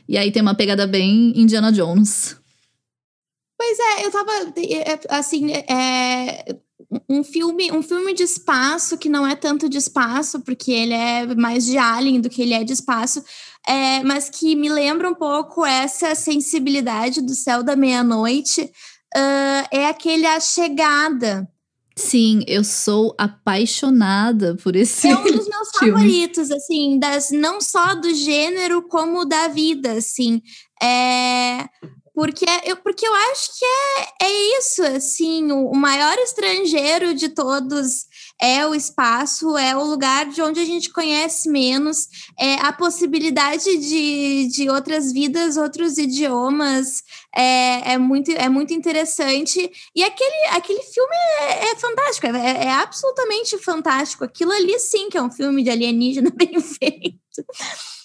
E 0.07 0.19
aí 0.19 0.31
tem 0.31 0.43
uma 0.43 0.55
pegada 0.55 0.87
bem 0.87 1.33
Indiana 1.35 1.73
Jones. 1.73 2.37
Pois 3.57 3.79
é, 3.79 4.07
eu 4.07 4.11
tava 4.11 4.33
é, 4.57 4.93
é, 4.93 5.01
assim, 5.09 5.53
é, 5.53 6.57
um 7.09 7.23
filme, 7.23 7.71
um 7.71 7.83
filme 7.83 8.13
de 8.13 8.23
espaço 8.23 8.99
que 8.99 9.09
não 9.09 9.27
é 9.27 9.37
tanto 9.37 9.69
de 9.69 9.79
espaço, 9.79 10.41
porque 10.41 10.73
ele 10.73 10.95
é 10.95 11.35
mais 11.35 11.65
de 11.65 11.79
alien 11.79 12.21
do 12.21 12.29
que 12.29 12.43
ele 12.43 12.55
é 12.55 12.65
de 12.65 12.73
espaço, 12.73 13.23
é, 13.67 14.03
mas 14.03 14.29
que 14.29 14.57
me 14.57 14.69
lembra 14.69 15.09
um 15.09 15.15
pouco 15.15 15.65
essa 15.65 16.15
sensibilidade 16.15 17.21
do 17.21 17.35
céu 17.35 17.63
da 17.63 17.77
meia-noite, 17.77 18.63
uh, 18.63 19.69
é 19.71 19.87
aquele 19.87 20.27
A 20.27 20.41
Chegada, 20.41 21.49
Sim, 21.97 22.43
eu 22.47 22.65
sou 22.65 23.15
apaixonada 23.19 24.57
por 24.63 24.75
esse 24.75 25.07
É 25.09 25.19
um 25.19 25.23
dos 25.23 25.47
meus 25.47 25.69
filme. 25.79 25.93
favoritos, 25.93 26.51
assim, 26.51 26.99
das, 26.99 27.31
não 27.31 27.61
só 27.61 27.95
do 27.95 28.15
gênero, 28.15 28.83
como 28.83 29.27
da 29.27 29.49
vida, 29.49 29.93
assim. 29.93 30.41
É, 30.83 31.69
porque 32.21 32.45
eu, 32.67 32.77
porque 32.77 33.07
eu 33.07 33.15
acho 33.15 33.59
que 33.59 33.65
é, 33.65 34.27
é 34.27 34.59
isso, 34.59 34.83
assim, 34.83 35.51
o, 35.51 35.71
o 35.71 35.75
maior 35.75 36.19
estrangeiro 36.19 37.15
de 37.15 37.31
todos 37.31 38.05
é 38.39 38.67
o 38.67 38.75
espaço, 38.75 39.57
é 39.57 39.75
o 39.75 39.83
lugar 39.83 40.29
de 40.29 40.43
onde 40.43 40.61
a 40.61 40.65
gente 40.67 40.91
conhece 40.91 41.49
menos, 41.49 42.09
é 42.39 42.57
a 42.57 42.75
possibilidade 42.75 43.65
de, 43.65 44.49
de 44.49 44.69
outras 44.69 45.15
vidas, 45.15 45.57
outros 45.57 45.97
idiomas, 45.97 47.03
é, 47.35 47.95
é, 47.95 47.97
muito, 47.97 48.31
é 48.33 48.51
muito 48.51 48.75
interessante. 48.75 49.73
E 49.97 50.05
aquele, 50.05 50.47
aquele 50.51 50.83
filme 50.83 51.17
é, 51.41 51.71
é 51.71 51.77
fantástico, 51.77 52.27
é, 52.27 52.65
é, 52.67 52.71
absolutamente 52.71 53.57
fantástico. 53.57 54.25
Aquilo 54.25 54.53
ali 54.53 54.79
sim 54.79 55.09
que 55.09 55.17
é 55.17 55.23
um 55.23 55.31
filme 55.31 55.63
de 55.63 55.71
alienígena 55.71 56.31
bem 56.37 56.61
feito. 56.61 57.19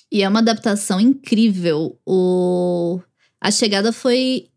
E 0.09 0.23
é 0.23 0.29
uma 0.29 0.39
adaptação 0.39 1.01
incrível. 1.01 1.99
O... 2.05 3.01
A 3.45 3.51
Chegada 3.51 3.93
foi 3.93 4.47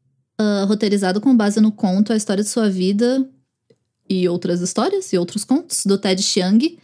uh, 0.41 0.65
roteirizado 0.65 1.21
com 1.21 1.37
base 1.37 1.61
no 1.61 1.71
conto 1.71 2.11
A 2.11 2.17
História 2.17 2.43
de 2.43 2.49
Sua 2.49 2.71
Vida, 2.71 3.29
e 4.09 4.27
outras 4.27 4.63
histórias 4.63 5.13
e 5.13 5.19
outros 5.19 5.45
contos 5.45 5.85
do 5.85 5.99
Ted 5.99 6.23
Chiang, 6.23 6.79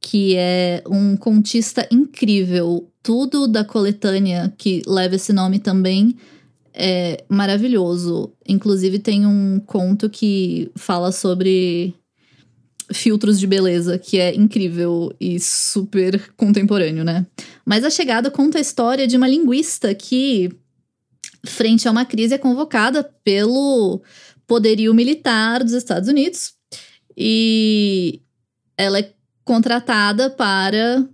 que 0.00 0.34
é 0.36 0.82
um 0.88 1.18
contista 1.18 1.86
incrível. 1.90 2.90
Tudo 3.02 3.46
da 3.46 3.62
coletânea 3.62 4.50
que 4.56 4.80
leva 4.86 5.16
esse 5.16 5.30
nome 5.30 5.58
também 5.58 6.16
é 6.72 7.22
maravilhoso. 7.28 8.32
Inclusive 8.48 8.98
tem 8.98 9.26
um 9.26 9.60
conto 9.60 10.08
que 10.08 10.70
fala 10.76 11.12
sobre 11.12 11.94
filtros 12.90 13.38
de 13.38 13.46
beleza, 13.46 13.98
que 13.98 14.18
é 14.18 14.34
incrível 14.34 15.14
e 15.20 15.38
super 15.38 16.32
contemporâneo, 16.38 17.04
né? 17.04 17.26
Mas 17.66 17.84
a 17.84 17.90
chegada 17.90 18.30
conta 18.30 18.56
a 18.56 18.62
história 18.62 19.06
de 19.06 19.18
uma 19.18 19.28
linguista 19.28 19.94
que, 19.94 20.50
frente 21.44 21.86
a 21.86 21.90
uma 21.90 22.04
crise, 22.04 22.34
é 22.34 22.38
convocada 22.38 23.02
pelo 23.24 24.02
poderio 24.46 24.94
militar 24.94 25.62
dos 25.62 25.72
Estados 25.72 26.08
Unidos 26.08 26.54
e 27.16 28.22
ela 28.76 28.98
é 28.98 29.12
contratada 29.44 30.30
para 30.30 31.08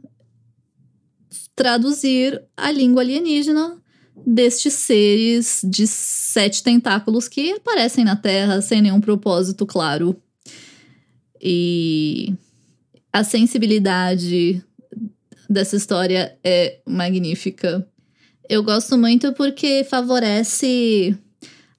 traduzir 1.55 2.43
a 2.57 2.71
língua 2.71 3.03
alienígena 3.03 3.81
destes 4.27 4.75
seres 4.75 5.61
de 5.65 5.87
sete 5.87 6.63
tentáculos 6.63 7.29
que 7.29 7.53
aparecem 7.53 8.05
na 8.05 8.17
Terra 8.17 8.61
sem 8.61 8.81
nenhum 8.81 9.01
propósito 9.01 9.67
claro. 9.67 10.17
E 11.41 12.35
a 13.13 13.23
sensibilidade 13.23 14.65
dessa 15.49 15.77
história 15.77 16.39
é 16.43 16.81
magnífica. 16.87 17.87
Eu 18.49 18.63
gosto 18.63 18.99
muito 18.99 19.33
porque 19.33 19.85
favorece 19.85 21.17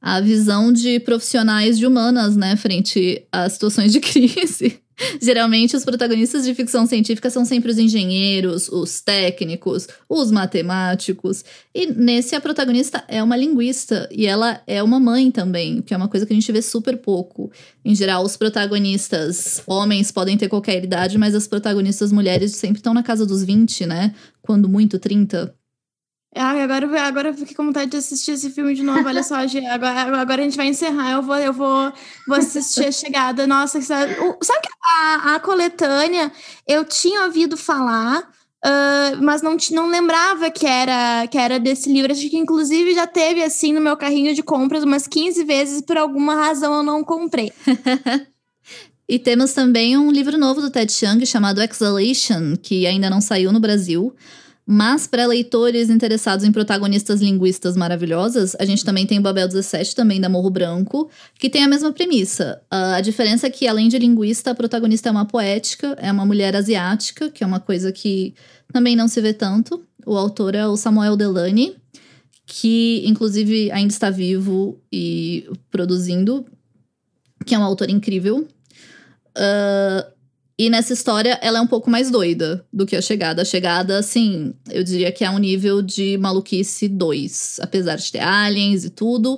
a 0.01 0.21
visão 0.21 0.71
de 0.71 0.99
profissionais 0.99 1.77
de 1.77 1.85
humanas, 1.85 2.35
né, 2.35 2.55
frente 2.55 3.25
a 3.31 3.49
situações 3.49 3.91
de 3.91 3.99
crise. 4.01 4.79
Geralmente, 5.21 5.75
os 5.75 5.83
protagonistas 5.83 6.45
de 6.45 6.53
ficção 6.53 6.85
científica 6.85 7.29
são 7.29 7.43
sempre 7.43 7.69
os 7.69 7.77
engenheiros, 7.77 8.69
os 8.69 9.01
técnicos, 9.01 9.87
os 10.07 10.31
matemáticos. 10.31 11.43
E 11.73 11.87
nesse, 11.87 12.33
a 12.33 12.39
protagonista 12.39 13.03
é 13.07 13.21
uma 13.21 13.35
linguista 13.35 14.07
e 14.11 14.25
ela 14.25 14.61
é 14.65 14.81
uma 14.81 14.99
mãe 14.99 15.31
também, 15.31 15.81
que 15.81 15.93
é 15.93 15.97
uma 15.97 16.07
coisa 16.07 16.25
que 16.25 16.31
a 16.31 16.35
gente 16.35 16.51
vê 16.51 16.61
super 16.61 16.97
pouco. 16.97 17.51
Em 17.83 17.93
geral, 17.93 18.23
os 18.23 18.37
protagonistas 18.37 19.61
homens 19.67 20.11
podem 20.11 20.37
ter 20.37 20.47
qualquer 20.47 20.83
idade, 20.83 21.17
mas 21.17 21.35
as 21.35 21.47
protagonistas 21.47 22.11
mulheres 22.11 22.55
sempre 22.55 22.77
estão 22.77 22.93
na 22.93 23.03
casa 23.03 23.25
dos 23.25 23.43
20, 23.43 23.85
né? 23.85 24.15
Quando 24.41 24.69
muito, 24.69 24.97
30. 24.97 25.53
Ai, 26.37 26.61
agora, 26.61 27.01
agora 27.07 27.29
eu 27.29 27.33
fiquei 27.33 27.55
com 27.55 27.65
vontade 27.65 27.91
de 27.91 27.95
assistir 27.95 28.31
esse 28.31 28.49
filme 28.49 28.75
de 28.75 28.83
novo. 28.83 29.07
Olha 29.07 29.23
só, 29.23 29.35
agora, 29.35 30.19
agora 30.19 30.41
a 30.41 30.43
gente 30.43 30.57
vai 30.57 30.67
encerrar. 30.67 31.11
Eu 31.13 31.21
vou, 31.21 31.37
eu 31.37 31.53
vou, 31.53 31.93
vou 32.27 32.37
assistir 32.37 32.87
a 32.87 32.91
chegada. 32.91 33.47
Nossa, 33.47 33.81
sabe, 33.81 34.13
sabe 34.43 34.59
que 34.61 34.69
a, 34.83 35.35
a 35.35 35.39
coletânea 35.39 36.29
eu 36.67 36.83
tinha 36.83 37.23
ouvido 37.23 37.55
falar, 37.55 38.19
uh, 38.65 39.23
mas 39.23 39.41
não, 39.41 39.55
não 39.71 39.87
lembrava 39.87 40.51
que 40.51 40.67
era, 40.67 41.25
que 41.27 41.37
era 41.37 41.57
desse 41.57 41.89
livro. 41.89 42.11
Acho 42.11 42.29
que, 42.29 42.37
inclusive, 42.37 42.93
já 42.93 43.07
teve 43.07 43.41
assim 43.41 43.71
no 43.71 43.79
meu 43.79 43.95
carrinho 43.95 44.35
de 44.35 44.43
compras 44.43 44.83
umas 44.83 45.07
15 45.07 45.41
vezes, 45.45 45.81
por 45.81 45.97
alguma 45.97 46.35
razão 46.35 46.73
eu 46.73 46.83
não 46.83 47.01
comprei. 47.01 47.53
e 49.07 49.17
temos 49.17 49.53
também 49.53 49.97
um 49.97 50.11
livro 50.11 50.37
novo 50.37 50.59
do 50.59 50.69
Ted 50.69 50.91
Chiang 50.91 51.25
chamado 51.25 51.61
Exhalation, 51.61 52.57
que 52.61 52.85
ainda 52.85 53.09
não 53.09 53.21
saiu 53.21 53.53
no 53.53 53.59
Brasil. 53.61 54.13
Mas 54.67 55.05
para 55.05 55.27
leitores 55.27 55.91
interessados 55.91 56.43
em 56.43 56.51
protagonistas 56.51 57.21
linguistas 57.21 57.77
maravilhosas, 57.77 58.55
a 58.59 58.65
gente 58.65 58.83
também 58.83 59.05
tem 59.05 59.19
o 59.19 59.21
Babel 59.21 59.47
17, 59.47 59.93
também 59.93 60.19
da 60.19 60.27
Morro 60.27 60.49
Branco, 60.49 61.07
que 61.37 61.51
tem 61.51 61.63
a 61.63 61.67
mesma 61.67 61.93
premissa. 61.93 62.59
Uh, 62.63 62.95
a 62.95 63.01
diferença 63.01 63.45
é 63.45 63.49
que, 63.51 63.67
além 63.67 63.87
de 63.87 63.99
linguista, 63.99 64.51
a 64.51 64.55
protagonista 64.55 65.07
é 65.07 65.11
uma 65.11 65.25
poética, 65.25 65.95
é 65.99 66.11
uma 66.11 66.25
mulher 66.25 66.55
asiática, 66.55 67.29
que 67.29 67.43
é 67.43 67.47
uma 67.47 67.59
coisa 67.59 67.91
que 67.91 68.33
também 68.73 68.95
não 68.95 69.07
se 69.07 69.21
vê 69.21 69.33
tanto. 69.33 69.85
O 70.03 70.17
autor 70.17 70.55
é 70.55 70.65
o 70.67 70.75
Samuel 70.75 71.15
Delany, 71.15 71.75
que 72.47 73.03
inclusive 73.05 73.71
ainda 73.71 73.93
está 73.93 74.09
vivo 74.09 74.81
e 74.91 75.47
produzindo, 75.69 76.43
que 77.45 77.53
é 77.53 77.59
um 77.59 77.63
autor 77.63 77.91
incrível. 77.91 78.47
Uh, 79.37 80.14
e 80.57 80.69
nessa 80.69 80.93
história, 80.93 81.37
ela 81.41 81.57
é 81.57 81.61
um 81.61 81.67
pouco 81.67 81.89
mais 81.89 82.09
doida 82.09 82.65
do 82.71 82.85
que 82.85 82.95
a 82.95 83.01
chegada. 83.01 83.41
A 83.41 83.45
chegada, 83.45 83.97
assim, 83.97 84.53
eu 84.69 84.83
diria 84.83 85.11
que 85.11 85.25
é 85.25 85.29
um 85.29 85.37
nível 85.37 85.81
de 85.81 86.17
maluquice 86.17 86.87
2. 86.87 87.59
Apesar 87.61 87.97
de 87.97 88.09
ter 88.09 88.19
aliens 88.19 88.85
e 88.85 88.89
tudo, 88.89 89.37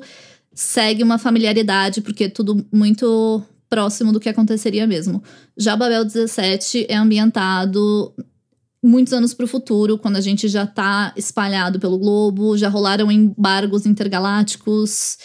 segue 0.53 1.01
uma 1.01 1.18
familiaridade, 1.18 2.01
porque 2.01 2.26
é 2.26 2.30
tudo 2.30 2.63
muito 2.72 3.41
próximo 3.68 4.11
do 4.11 4.20
que 4.20 4.30
aconteceria 4.30 4.86
mesmo. 4.86 5.24
Já 5.57 5.76
Babel 5.76 6.05
17 6.05 6.86
é 6.88 6.95
ambientado 6.95 8.13
muitos 8.84 9.11
anos 9.11 9.34
para 9.34 9.45
o 9.45 9.47
futuro, 9.47 9.97
quando 9.97 10.18
a 10.18 10.22
gente 10.22 10.47
já 10.47 10.68
tá 10.68 11.13
espalhado 11.18 11.80
pelo 11.80 11.97
globo, 11.97 12.55
já 12.55 12.70
rolaram 12.70 13.11
embargos 13.11 13.86
intergalácticos 13.88 15.18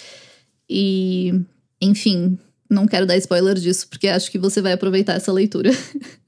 e, 0.68 1.34
enfim, 1.80 2.38
não 2.72 2.86
quero 2.86 3.06
dar 3.06 3.16
spoiler 3.16 3.54
disso, 3.54 3.88
porque 3.88 4.08
acho 4.08 4.30
que 4.30 4.38
você 4.38 4.60
vai 4.60 4.72
aproveitar 4.72 5.14
essa 5.14 5.32
leitura. 5.32 5.70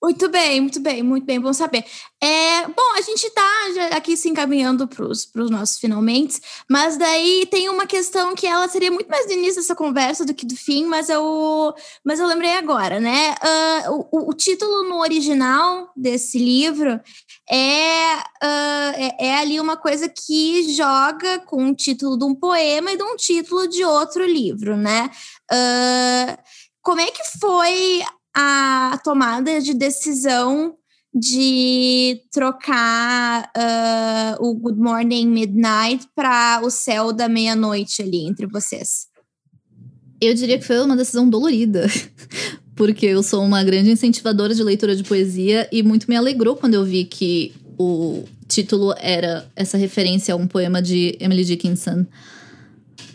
Muito 0.00 0.28
bem, 0.28 0.60
muito 0.60 0.78
bem, 0.78 1.02
muito 1.02 1.26
bem, 1.26 1.40
bom 1.40 1.52
saber. 1.52 1.84
É, 2.22 2.68
bom, 2.68 2.92
a 2.96 3.00
gente 3.00 3.24
está 3.24 3.42
aqui 3.96 4.16
se 4.16 4.28
encaminhando 4.28 4.86
para 4.86 5.04
os 5.04 5.50
nossos 5.50 5.76
finalmente, 5.78 6.40
mas 6.70 6.96
daí 6.96 7.46
tem 7.50 7.68
uma 7.68 7.84
questão 7.84 8.32
que 8.32 8.46
ela 8.46 8.68
seria 8.68 8.92
muito 8.92 9.08
mais 9.08 9.26
do 9.26 9.32
início 9.32 9.56
dessa 9.56 9.74
conversa 9.74 10.24
do 10.24 10.32
que 10.32 10.46
do 10.46 10.54
fim, 10.54 10.84
mas 10.84 11.08
eu, 11.08 11.74
mas 12.04 12.20
eu 12.20 12.28
lembrei 12.28 12.56
agora, 12.56 13.00
né? 13.00 13.34
Uh, 13.42 14.08
o, 14.12 14.30
o, 14.30 14.34
título 14.34 14.88
no 14.88 15.00
original 15.00 15.90
desse 15.96 16.38
livro 16.38 17.00
é, 17.50 18.14
uh, 18.14 18.94
é, 18.94 19.26
é, 19.26 19.38
ali 19.38 19.60
uma 19.60 19.76
coisa 19.76 20.08
que 20.08 20.74
joga 20.74 21.40
com 21.40 21.70
o 21.70 21.74
título 21.74 22.16
de 22.16 22.24
um 22.24 22.36
poema 22.36 22.92
e 22.92 22.96
de 22.96 23.02
um 23.02 23.16
título 23.16 23.66
de 23.66 23.84
outro 23.84 24.24
livro, 24.24 24.76
né? 24.76 25.10
Uh, 25.52 26.36
como 26.82 27.00
é 27.00 27.10
que 27.10 27.38
foi 27.40 28.02
a 28.34 28.98
tomada 29.02 29.60
de 29.60 29.74
decisão 29.74 30.74
de 31.14 32.20
trocar 32.30 33.50
uh, 33.56 34.46
o 34.46 34.54
Good 34.54 34.78
Morning 34.78 35.26
Midnight 35.26 36.06
para 36.14 36.60
o 36.62 36.70
céu 36.70 37.12
da 37.12 37.28
meia-noite 37.28 38.02
ali 38.02 38.26
entre 38.26 38.46
vocês? 38.46 39.06
Eu 40.20 40.34
diria 40.34 40.58
que 40.58 40.64
foi 40.64 40.78
uma 40.80 40.96
decisão 40.96 41.28
dolorida, 41.28 41.86
porque 42.76 43.06
eu 43.06 43.22
sou 43.22 43.42
uma 43.42 43.62
grande 43.64 43.90
incentivadora 43.90 44.54
de 44.54 44.62
leitura 44.62 44.94
de 44.94 45.04
poesia 45.04 45.68
e 45.72 45.82
muito 45.82 46.08
me 46.08 46.16
alegrou 46.16 46.56
quando 46.56 46.74
eu 46.74 46.84
vi 46.84 47.04
que 47.04 47.54
o 47.78 48.24
título 48.46 48.94
era 48.98 49.48
essa 49.54 49.76
referência 49.78 50.34
a 50.34 50.36
um 50.36 50.46
poema 50.46 50.82
de 50.82 51.16
Emily 51.20 51.44
Dickinson. 51.44 52.04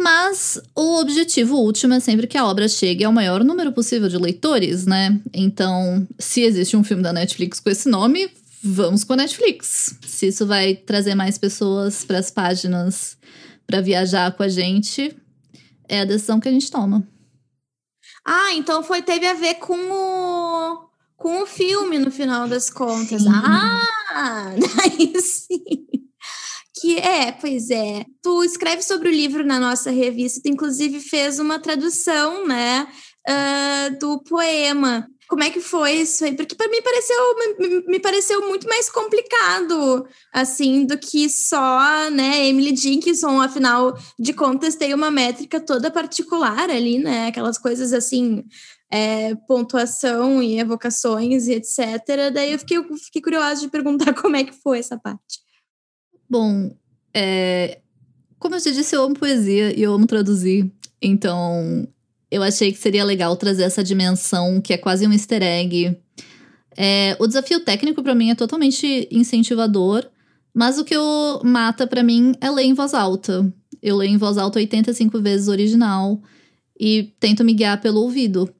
Mas 0.04 0.62
o 0.76 1.00
objetivo 1.00 1.56
último 1.56 1.94
é 1.94 2.00
sempre 2.02 2.28
que 2.28 2.38
a 2.38 2.46
obra 2.46 2.68
chegue 2.68 3.06
ao 3.06 3.14
maior 3.14 3.42
número 3.42 3.72
possível 3.72 4.10
de 4.10 4.18
leitores, 4.18 4.86
né? 4.86 5.18
Então, 5.34 6.06
se 6.20 6.42
existe 6.42 6.76
um 6.76 6.84
filme 6.84 7.02
da 7.02 7.14
Netflix 7.14 7.58
com 7.62 7.70
esse 7.70 7.88
nome, 7.88 8.30
vamos 8.62 9.06
com 9.06 9.14
a 9.14 9.16
Netflix. 9.16 9.96
Se 10.06 10.28
isso 10.28 10.46
vai 10.46 10.76
trazer 10.76 11.16
mais 11.16 11.38
pessoas 11.38 12.04
para 12.04 12.20
as 12.20 12.30
páginas 12.30 13.18
para 13.66 13.80
viajar 13.80 14.34
com 14.34 14.44
a 14.44 14.50
gente, 14.50 15.16
é 15.88 16.02
a 16.02 16.06
decisão 16.06 16.38
que 16.38 16.50
a 16.50 16.52
gente 16.52 16.70
toma. 16.70 17.08
Ah, 18.26 18.54
então 18.56 18.84
foi 18.84 19.02
teve 19.02 19.26
a 19.26 19.34
ver 19.34 19.54
com 19.56 19.74
o 19.74 20.90
com 21.16 21.44
o 21.44 21.46
filme 21.46 21.98
no 21.98 22.12
final 22.12 22.46
das 22.50 22.70
contas. 22.70 23.22
Sim. 23.22 23.30
Ah, 23.32 24.52
daí 24.60 25.14
sim 25.22 25.83
que 26.84 26.98
é, 26.98 27.32
pois 27.32 27.70
é. 27.70 28.06
Tu 28.22 28.44
escreve 28.44 28.82
sobre 28.82 29.08
o 29.08 29.12
livro 29.12 29.46
na 29.46 29.58
nossa 29.58 29.90
revista, 29.90 30.42
tu 30.44 30.50
inclusive 30.52 31.00
fez 31.00 31.40
uma 31.40 31.58
tradução, 31.58 32.46
né, 32.46 32.86
uh, 33.26 34.00
do 34.00 34.22
poema. 34.22 35.08
Como 35.30 35.42
é 35.42 35.50
que 35.50 35.62
foi 35.62 35.94
isso 35.94 36.26
aí? 36.26 36.36
Porque 36.36 36.56
para 36.56 36.70
mim 36.70 36.82
pareceu 36.82 37.16
me, 37.58 37.84
me, 37.88 38.00
pareceu 38.02 38.50
muito 38.50 38.68
mais 38.68 38.90
complicado 38.90 40.06
assim 40.34 40.86
do 40.86 40.98
que 40.98 41.30
só, 41.30 42.10
né, 42.10 42.48
Emily 42.48 42.74
Dickinson, 42.74 43.40
afinal 43.40 43.98
de 44.20 44.34
contas 44.34 44.76
tem 44.76 44.94
uma 44.94 45.10
métrica 45.10 45.62
toda 45.62 45.90
particular 45.90 46.70
ali, 46.70 47.00
né? 47.00 47.28
Aquelas 47.28 47.58
coisas 47.58 47.94
assim, 47.94 48.44
é, 48.92 49.34
pontuação 49.48 50.44
e 50.44 50.60
evocações 50.60 51.48
e 51.48 51.54
etc. 51.54 52.30
Daí 52.34 52.52
eu 52.52 52.60
fiquei, 52.60 52.84
fiquei 53.06 53.22
curiosa 53.22 53.62
de 53.62 53.70
perguntar 53.70 54.14
como 54.22 54.36
é 54.36 54.44
que 54.44 54.54
foi 54.62 54.80
essa 54.80 55.00
parte. 55.00 55.44
Bom, 56.34 56.76
é, 57.14 57.78
como 58.40 58.56
eu 58.56 58.60
te 58.60 58.72
disse, 58.72 58.96
eu 58.96 59.04
amo 59.04 59.14
poesia 59.14 59.72
e 59.78 59.84
eu 59.84 59.94
amo 59.94 60.08
traduzir. 60.08 60.74
Então, 61.00 61.88
eu 62.32 62.42
achei 62.42 62.72
que 62.72 62.80
seria 62.80 63.06
legal 63.06 63.36
trazer 63.36 63.62
essa 63.62 63.84
dimensão 63.84 64.60
que 64.60 64.74
é 64.74 64.78
quase 64.80 65.06
um 65.06 65.14
easter 65.14 65.44
egg. 65.44 65.96
É, 66.76 67.16
o 67.20 67.28
desafio 67.28 67.60
técnico 67.60 68.02
para 68.02 68.16
mim 68.16 68.32
é 68.32 68.36
totalmente 68.36 69.08
incentivador, 69.12 70.10
mas 70.52 70.80
o 70.80 70.84
que 70.84 70.96
eu 70.96 71.40
mata 71.44 71.86
para 71.86 72.02
mim 72.02 72.34
é 72.42 72.50
ler 72.50 72.64
em 72.64 72.74
voz 72.74 72.96
alta. 72.96 73.54
Eu 73.80 73.98
leio 73.98 74.14
em 74.14 74.18
voz 74.18 74.36
alta 74.40 74.58
85 74.58 75.22
vezes 75.22 75.48
original 75.48 76.20
e 76.80 77.14
tento 77.20 77.44
me 77.44 77.54
guiar 77.54 77.80
pelo 77.80 78.02
ouvido. 78.02 78.52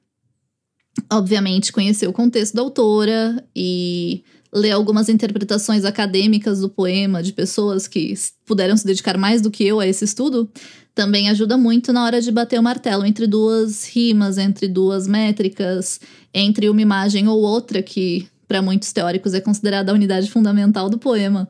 Obviamente, 1.12 1.72
conhecer 1.72 2.08
o 2.08 2.12
contexto 2.12 2.54
da 2.54 2.62
autora 2.62 3.44
e 3.54 4.22
ler 4.52 4.70
algumas 4.70 5.08
interpretações 5.08 5.84
acadêmicas 5.84 6.60
do 6.60 6.68
poema 6.68 7.22
de 7.22 7.32
pessoas 7.32 7.88
que 7.88 8.14
puderam 8.46 8.76
se 8.76 8.86
dedicar 8.86 9.18
mais 9.18 9.42
do 9.42 9.50
que 9.50 9.64
eu 9.64 9.80
a 9.80 9.86
esse 9.86 10.04
estudo, 10.04 10.48
também 10.94 11.28
ajuda 11.28 11.58
muito 11.58 11.92
na 11.92 12.04
hora 12.04 12.20
de 12.20 12.30
bater 12.30 12.58
o 12.58 12.62
martelo 12.62 13.04
entre 13.04 13.26
duas 13.26 13.84
rimas, 13.84 14.38
entre 14.38 14.68
duas 14.68 15.08
métricas, 15.08 16.00
entre 16.32 16.68
uma 16.68 16.80
imagem 16.80 17.26
ou 17.26 17.40
outra 17.40 17.82
que 17.82 18.28
para 18.46 18.62
muitos 18.62 18.92
teóricos 18.92 19.34
é 19.34 19.40
considerada 19.40 19.90
a 19.90 19.94
unidade 19.94 20.30
fundamental 20.30 20.88
do 20.88 20.98
poema. 20.98 21.48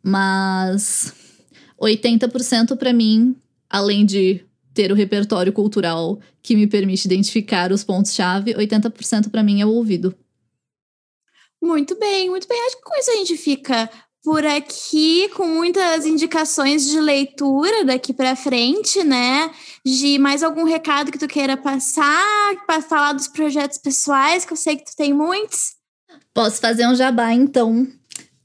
Mas 0.00 1.12
80% 1.80 2.76
para 2.76 2.92
mim, 2.92 3.34
além 3.68 4.06
de 4.06 4.44
ter 4.74 4.90
o 4.90 4.94
repertório 4.94 5.52
cultural 5.52 6.18
que 6.42 6.56
me 6.56 6.66
permite 6.66 7.06
identificar 7.06 7.72
os 7.72 7.84
pontos-chave, 7.84 8.54
80% 8.54 9.30
para 9.30 9.42
mim 9.42 9.60
é 9.60 9.66
o 9.66 9.70
ouvido. 9.70 10.14
Muito 11.62 11.98
bem, 11.98 12.28
muito 12.28 12.46
bem. 12.46 12.60
Acho 12.66 12.76
que 12.76 12.82
com 12.82 12.98
isso 12.98 13.10
a 13.10 13.16
gente 13.16 13.36
fica 13.38 13.88
por 14.22 14.44
aqui 14.44 15.28
com 15.30 15.46
muitas 15.46 16.06
indicações 16.06 16.86
de 16.86 16.98
leitura 16.98 17.84
daqui 17.84 18.12
para 18.12 18.34
frente, 18.34 19.04
né? 19.04 19.50
De 19.84 20.18
mais 20.18 20.42
algum 20.42 20.64
recado 20.64 21.12
que 21.12 21.18
tu 21.18 21.28
queira 21.28 21.56
passar 21.56 22.66
para 22.66 22.82
falar 22.82 23.12
dos 23.12 23.28
projetos 23.28 23.78
pessoais, 23.78 24.44
que 24.44 24.52
eu 24.52 24.56
sei 24.56 24.76
que 24.76 24.84
tu 24.84 24.96
tem 24.96 25.12
muitos. 25.12 25.74
Posso 26.32 26.60
fazer 26.60 26.86
um 26.86 26.94
jabá 26.94 27.32
então. 27.32 27.86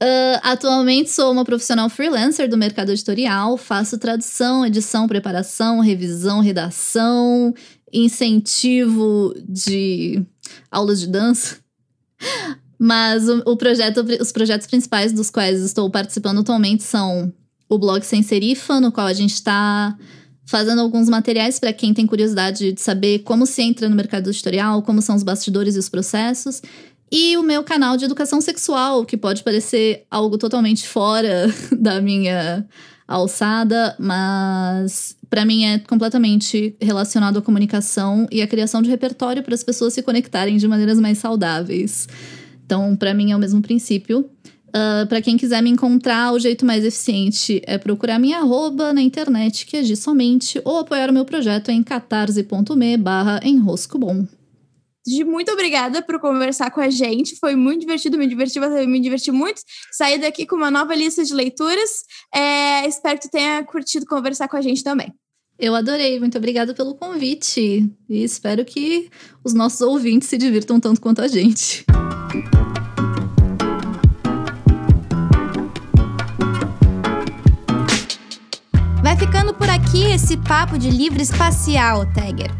Uh, 0.02 0.40
atualmente 0.42 1.10
sou 1.10 1.30
uma 1.30 1.44
profissional 1.44 1.90
freelancer 1.90 2.48
do 2.48 2.56
mercado 2.56 2.90
editorial, 2.90 3.58
faço 3.58 3.98
tradução, 3.98 4.64
edição, 4.64 5.06
preparação, 5.06 5.80
revisão, 5.80 6.40
redação, 6.40 7.52
incentivo 7.92 9.34
de 9.46 10.24
aulas 10.70 11.00
de 11.00 11.06
dança. 11.06 11.58
Mas 12.78 13.28
o, 13.28 13.42
o, 13.44 13.56
projeto, 13.58 14.02
os 14.18 14.32
projetos 14.32 14.66
principais 14.66 15.12
dos 15.12 15.28
quais 15.28 15.60
estou 15.60 15.90
participando 15.90 16.40
atualmente 16.40 16.82
são 16.82 17.30
o 17.68 17.78
blog 17.78 18.02
Sem 18.02 18.22
Serifa, 18.22 18.80
no 18.80 18.90
qual 18.90 19.06
a 19.06 19.12
gente 19.12 19.34
está 19.34 19.94
fazendo 20.46 20.80
alguns 20.80 21.08
materiais 21.08 21.60
para 21.60 21.72
quem 21.72 21.94
tem 21.94 22.06
curiosidade 22.06 22.72
de 22.72 22.80
saber 22.80 23.20
como 23.20 23.46
se 23.46 23.62
entra 23.62 23.88
no 23.88 23.94
mercado 23.94 24.30
editorial, 24.30 24.82
como 24.82 25.00
são 25.00 25.14
os 25.14 25.22
bastidores 25.22 25.76
e 25.76 25.78
os 25.78 25.88
processos. 25.88 26.62
E 27.12 27.36
o 27.36 27.42
meu 27.42 27.64
canal 27.64 27.96
de 27.96 28.04
educação 28.04 28.40
sexual, 28.40 29.04
que 29.04 29.16
pode 29.16 29.42
parecer 29.42 30.04
algo 30.08 30.38
totalmente 30.38 30.86
fora 30.86 31.52
da 31.76 32.00
minha 32.00 32.64
alçada, 33.06 33.96
mas 33.98 35.16
para 35.28 35.44
mim 35.44 35.64
é 35.64 35.78
completamente 35.80 36.76
relacionado 36.80 37.38
à 37.38 37.42
comunicação 37.42 38.28
e 38.30 38.40
à 38.40 38.46
criação 38.46 38.80
de 38.80 38.88
repertório 38.88 39.42
para 39.42 39.54
as 39.54 39.64
pessoas 39.64 39.92
se 39.92 40.02
conectarem 40.02 40.56
de 40.56 40.68
maneiras 40.68 41.00
mais 41.00 41.18
saudáveis. 41.18 42.08
Então, 42.64 42.94
para 42.94 43.12
mim 43.12 43.32
é 43.32 43.36
o 43.36 43.38
mesmo 43.38 43.60
princípio. 43.60 44.20
Uh, 44.20 45.02
ah, 45.02 45.06
para 45.08 45.20
quem 45.20 45.36
quiser 45.36 45.60
me 45.60 45.70
encontrar, 45.70 46.32
o 46.32 46.38
jeito 46.38 46.64
mais 46.64 46.84
eficiente 46.84 47.60
é 47.66 47.76
procurar 47.76 48.20
minha 48.20 48.38
arroba 48.38 48.92
na 48.92 49.02
internet, 49.02 49.66
que 49.66 49.76
é 49.76 49.96
somente, 49.96 50.60
ou 50.64 50.78
apoiar 50.78 51.10
o 51.10 51.12
meu 51.12 51.24
projeto 51.24 51.70
em 51.70 51.82
catarse.me 51.82 52.96
barra 52.96 53.40
enroscobom. 53.42 54.24
Muito 55.24 55.50
obrigada 55.52 56.02
por 56.02 56.20
conversar 56.20 56.70
com 56.70 56.80
a 56.80 56.90
gente. 56.90 57.36
Foi 57.36 57.54
muito 57.54 57.80
divertido, 57.80 58.16
me 58.16 58.26
diverti, 58.26 58.60
me 58.60 59.00
diverti 59.00 59.32
muito. 59.32 59.60
Saí 59.92 60.18
daqui 60.18 60.46
com 60.46 60.56
uma 60.56 60.70
nova 60.70 60.94
lista 60.94 61.24
de 61.24 61.34
leituras. 61.34 62.04
É, 62.34 62.86
espero 62.86 63.18
que 63.18 63.28
tu 63.28 63.30
tenha 63.30 63.62
curtido 63.64 64.06
conversar 64.06 64.48
com 64.48 64.56
a 64.56 64.62
gente 64.62 64.84
também. 64.84 65.12
Eu 65.58 65.74
adorei, 65.74 66.18
muito 66.18 66.38
obrigada 66.38 66.72
pelo 66.72 66.94
convite. 66.94 67.86
E 68.08 68.24
espero 68.24 68.64
que 68.64 69.10
os 69.44 69.52
nossos 69.52 69.82
ouvintes 69.82 70.28
se 70.28 70.38
divirtam 70.38 70.80
tanto 70.80 71.00
quanto 71.00 71.20
a 71.20 71.28
gente. 71.28 71.84
Vai 79.02 79.18
ficando 79.18 79.52
por 79.52 79.68
aqui 79.68 80.04
esse 80.12 80.36
papo 80.36 80.78
de 80.78 80.90
livre 80.90 81.22
espacial, 81.22 82.06
Tagger. 82.14 82.50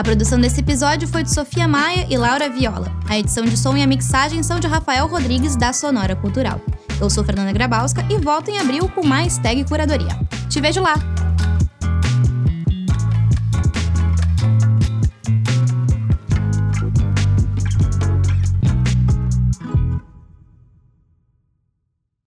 A 0.00 0.02
produção 0.02 0.40
desse 0.40 0.60
episódio 0.60 1.06
foi 1.06 1.22
de 1.22 1.30
Sofia 1.30 1.68
Maia 1.68 2.06
e 2.08 2.16
Laura 2.16 2.48
Viola. 2.48 2.90
A 3.06 3.18
edição 3.18 3.44
de 3.44 3.54
som 3.54 3.76
e 3.76 3.82
a 3.82 3.86
mixagem 3.86 4.42
são 4.42 4.58
de 4.58 4.66
Rafael 4.66 5.06
Rodrigues, 5.06 5.56
da 5.56 5.74
Sonora 5.74 6.16
Cultural. 6.16 6.58
Eu 6.98 7.10
sou 7.10 7.22
Fernanda 7.22 7.52
Grabowska 7.52 8.02
e 8.08 8.16
volto 8.16 8.50
em 8.50 8.58
abril 8.58 8.88
com 8.88 9.06
mais 9.06 9.36
Tag 9.36 9.62
Curadoria. 9.64 10.18
Te 10.48 10.58
vejo 10.58 10.80
lá! 10.80 11.19